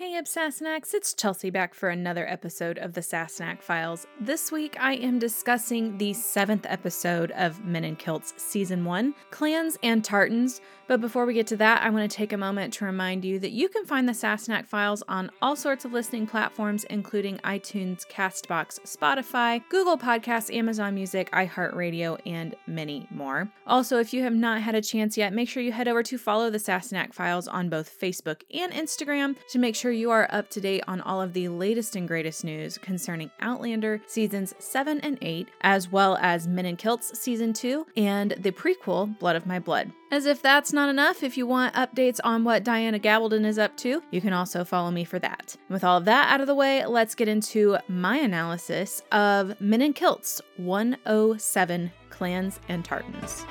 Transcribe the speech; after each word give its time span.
Hey, 0.00 0.18
Sassenachs, 0.22 0.94
it's 0.94 1.12
Chelsea 1.12 1.50
back 1.50 1.74
for 1.74 1.90
another 1.90 2.26
episode 2.26 2.78
of 2.78 2.94
the 2.94 3.02
Sassenach 3.02 3.60
Files. 3.60 4.06
This 4.18 4.50
week 4.50 4.78
I 4.80 4.94
am 4.94 5.18
discussing 5.18 5.98
the 5.98 6.14
seventh 6.14 6.64
episode 6.66 7.32
of 7.32 7.62
Men 7.66 7.84
in 7.84 7.96
Kilts 7.96 8.32
Season 8.38 8.86
1, 8.86 9.14
Clans 9.30 9.76
and 9.82 10.02
Tartans. 10.02 10.62
But 10.86 11.02
before 11.02 11.24
we 11.26 11.34
get 11.34 11.46
to 11.48 11.56
that, 11.58 11.82
I 11.82 11.90
want 11.90 12.10
to 12.10 12.16
take 12.16 12.32
a 12.32 12.38
moment 12.38 12.72
to 12.74 12.84
remind 12.84 13.24
you 13.24 13.38
that 13.40 13.52
you 13.52 13.68
can 13.68 13.84
find 13.84 14.08
the 14.08 14.12
Sassenach 14.12 14.66
Files 14.66 15.02
on 15.06 15.30
all 15.40 15.54
sorts 15.54 15.84
of 15.84 15.92
listening 15.92 16.26
platforms, 16.26 16.84
including 16.84 17.36
iTunes, 17.38 18.04
Castbox, 18.08 18.80
Spotify, 18.80 19.62
Google 19.68 19.96
Podcasts, 19.96 20.52
Amazon 20.52 20.94
Music, 20.94 21.30
iHeartRadio, 21.30 22.18
and 22.26 22.56
many 22.66 23.06
more. 23.10 23.48
Also, 23.66 23.98
if 23.98 24.12
you 24.12 24.22
have 24.22 24.34
not 24.34 24.62
had 24.62 24.74
a 24.74 24.82
chance 24.82 25.16
yet, 25.16 25.32
make 25.32 25.48
sure 25.48 25.62
you 25.62 25.72
head 25.72 25.86
over 25.86 26.02
to 26.02 26.18
follow 26.18 26.50
the 26.50 26.58
Sassenach 26.58 27.14
Files 27.14 27.46
on 27.46 27.68
both 27.68 27.96
Facebook 28.00 28.42
and 28.52 28.72
Instagram 28.72 29.36
to 29.50 29.58
make 29.58 29.76
sure 29.76 29.89
you 29.90 30.10
are 30.10 30.28
up 30.30 30.48
to 30.50 30.60
date 30.60 30.82
on 30.86 31.00
all 31.00 31.20
of 31.20 31.32
the 31.32 31.48
latest 31.48 31.96
and 31.96 32.06
greatest 32.06 32.44
news 32.44 32.78
concerning 32.78 33.30
Outlander 33.40 34.00
seasons 34.06 34.54
7 34.58 35.00
and 35.00 35.18
8, 35.20 35.48
as 35.62 35.90
well 35.90 36.16
as 36.20 36.48
Men 36.48 36.66
in 36.66 36.76
Kilts 36.76 37.18
season 37.18 37.52
2 37.52 37.86
and 37.96 38.32
the 38.32 38.52
prequel 38.52 39.18
Blood 39.18 39.36
of 39.36 39.46
My 39.46 39.58
Blood. 39.58 39.92
As 40.10 40.26
if 40.26 40.42
that's 40.42 40.72
not 40.72 40.88
enough, 40.88 41.22
if 41.22 41.36
you 41.36 41.46
want 41.46 41.74
updates 41.74 42.18
on 42.24 42.44
what 42.44 42.64
Diana 42.64 42.98
Gabaldon 42.98 43.44
is 43.44 43.58
up 43.58 43.76
to, 43.78 44.02
you 44.10 44.20
can 44.20 44.32
also 44.32 44.64
follow 44.64 44.90
me 44.90 45.04
for 45.04 45.18
that. 45.18 45.56
And 45.68 45.74
with 45.74 45.84
all 45.84 45.98
of 45.98 46.04
that 46.06 46.32
out 46.32 46.40
of 46.40 46.46
the 46.46 46.54
way, 46.54 46.84
let's 46.84 47.14
get 47.14 47.28
into 47.28 47.78
my 47.88 48.16
analysis 48.16 49.02
of 49.12 49.60
Men 49.60 49.82
in 49.82 49.92
Kilts 49.92 50.40
107 50.56 51.92
Clans 52.10 52.60
and 52.68 52.84
Tartans. 52.84 53.44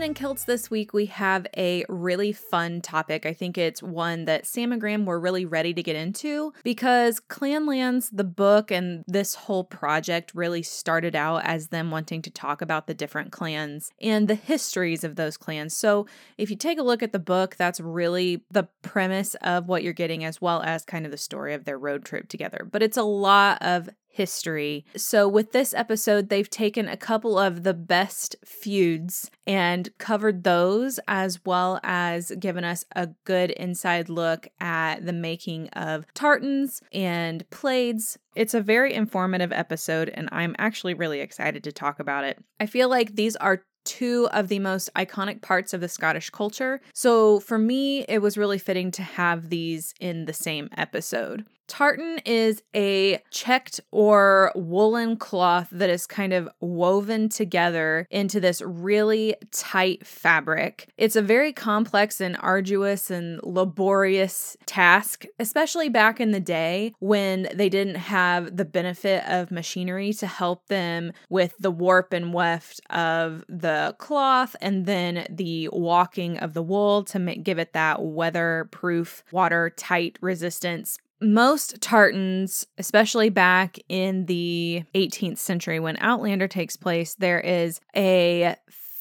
Men 0.00 0.08
in 0.08 0.14
Kilts 0.14 0.44
this 0.44 0.70
week, 0.70 0.94
we 0.94 1.04
have 1.06 1.46
a 1.54 1.84
really 1.90 2.32
fun 2.32 2.80
topic. 2.80 3.26
I 3.26 3.34
think 3.34 3.58
it's 3.58 3.82
one 3.82 4.24
that 4.24 4.46
Sam 4.46 4.72
and 4.72 4.80
Graham 4.80 5.04
were 5.04 5.20
really 5.20 5.44
ready 5.44 5.74
to 5.74 5.82
get 5.82 5.94
into 5.94 6.54
because 6.64 7.20
Clanlands, 7.20 8.08
the 8.10 8.24
book, 8.24 8.70
and 8.70 9.04
this 9.06 9.34
whole 9.34 9.62
project 9.62 10.32
really 10.34 10.62
started 10.62 11.14
out 11.14 11.44
as 11.44 11.66
them 11.66 11.90
wanting 11.90 12.22
to 12.22 12.30
talk 12.30 12.62
about 12.62 12.86
the 12.86 12.94
different 12.94 13.30
clans 13.30 13.92
and 14.00 14.26
the 14.26 14.36
histories 14.36 15.04
of 15.04 15.16
those 15.16 15.36
clans. 15.36 15.76
So 15.76 16.06
if 16.38 16.48
you 16.48 16.56
take 16.56 16.78
a 16.78 16.82
look 16.82 17.02
at 17.02 17.12
the 17.12 17.18
book, 17.18 17.56
that's 17.56 17.78
really 17.78 18.42
the 18.50 18.68
premise 18.80 19.34
of 19.42 19.68
what 19.68 19.82
you're 19.82 19.92
getting, 19.92 20.24
as 20.24 20.40
well 20.40 20.62
as 20.62 20.82
kind 20.82 21.04
of 21.04 21.12
the 21.12 21.18
story 21.18 21.52
of 21.52 21.66
their 21.66 21.78
road 21.78 22.06
trip 22.06 22.26
together. 22.30 22.66
But 22.72 22.82
it's 22.82 22.96
a 22.96 23.02
lot 23.02 23.60
of 23.60 23.90
history. 24.10 24.84
So, 24.96 25.28
with 25.28 25.52
this 25.52 25.72
episode, 25.72 26.28
they've 26.28 26.50
taken 26.50 26.88
a 26.88 26.96
couple 26.96 27.38
of 27.38 27.62
the 27.62 27.74
best 27.74 28.36
feuds 28.44 29.30
and 29.46 29.96
covered 29.98 30.44
those, 30.44 31.00
as 31.08 31.44
well 31.44 31.80
as 31.82 32.32
given 32.38 32.64
us 32.64 32.84
a 32.94 33.08
good 33.24 33.50
inside 33.52 34.08
look 34.08 34.48
at 34.60 35.06
the 35.06 35.12
making 35.12 35.68
of 35.70 36.06
tartans 36.14 36.82
and 36.92 37.48
plaids. 37.50 38.18
It's 38.36 38.54
a 38.54 38.60
very 38.60 38.94
informative 38.94 39.52
episode, 39.52 40.08
and 40.08 40.28
I'm 40.32 40.54
actually 40.58 40.94
really 40.94 41.20
excited 41.20 41.64
to 41.64 41.72
talk 41.72 42.00
about 42.00 42.24
it. 42.24 42.38
I 42.58 42.66
feel 42.66 42.88
like 42.88 43.16
these 43.16 43.36
are 43.36 43.62
two 43.84 44.28
of 44.32 44.48
the 44.48 44.58
most 44.58 44.90
iconic 44.94 45.42
parts 45.42 45.72
of 45.72 45.80
the 45.80 45.88
Scottish 45.88 46.30
culture. 46.30 46.80
So 46.94 47.40
for 47.40 47.58
me, 47.58 48.04
it 48.08 48.20
was 48.20 48.36
really 48.36 48.58
fitting 48.58 48.90
to 48.92 49.02
have 49.02 49.48
these 49.48 49.94
in 50.00 50.26
the 50.26 50.32
same 50.32 50.68
episode. 50.76 51.44
Tartan 51.70 52.18
is 52.26 52.64
a 52.74 53.22
checked 53.30 53.80
or 53.92 54.50
woolen 54.56 55.16
cloth 55.16 55.68
that 55.70 55.88
is 55.88 56.04
kind 56.04 56.32
of 56.32 56.48
woven 56.60 57.28
together 57.28 58.08
into 58.10 58.40
this 58.40 58.60
really 58.60 59.36
tight 59.52 60.04
fabric. 60.04 60.88
It's 60.98 61.14
a 61.14 61.22
very 61.22 61.52
complex 61.52 62.20
and 62.20 62.36
arduous 62.40 63.08
and 63.08 63.40
laborious 63.44 64.56
task, 64.66 65.24
especially 65.38 65.88
back 65.88 66.20
in 66.20 66.32
the 66.32 66.40
day 66.40 66.92
when 66.98 67.48
they 67.54 67.68
didn't 67.68 67.94
have 67.94 68.56
the 68.56 68.64
benefit 68.64 69.22
of 69.28 69.52
machinery 69.52 70.12
to 70.14 70.26
help 70.26 70.66
them 70.66 71.12
with 71.28 71.54
the 71.60 71.70
warp 71.70 72.12
and 72.12 72.34
weft 72.34 72.80
of 72.90 73.44
the 73.48 73.94
cloth 73.98 74.56
and 74.60 74.86
then 74.86 75.24
the 75.30 75.68
waulking 75.72 76.36
of 76.38 76.52
the 76.52 76.64
wool 76.64 77.04
to 77.04 77.20
make, 77.20 77.44
give 77.44 77.60
it 77.60 77.74
that 77.74 78.02
weatherproof, 78.02 79.22
watertight 79.30 80.18
resistance 80.20 80.98
most 81.20 81.80
tartans, 81.80 82.66
especially 82.78 83.28
back 83.28 83.78
in 83.88 84.26
the 84.26 84.84
18th 84.94 85.38
century 85.38 85.80
when 85.80 85.96
Outlander 85.98 86.48
takes 86.48 86.76
place, 86.76 87.14
there 87.14 87.40
is 87.40 87.80
a 87.96 88.56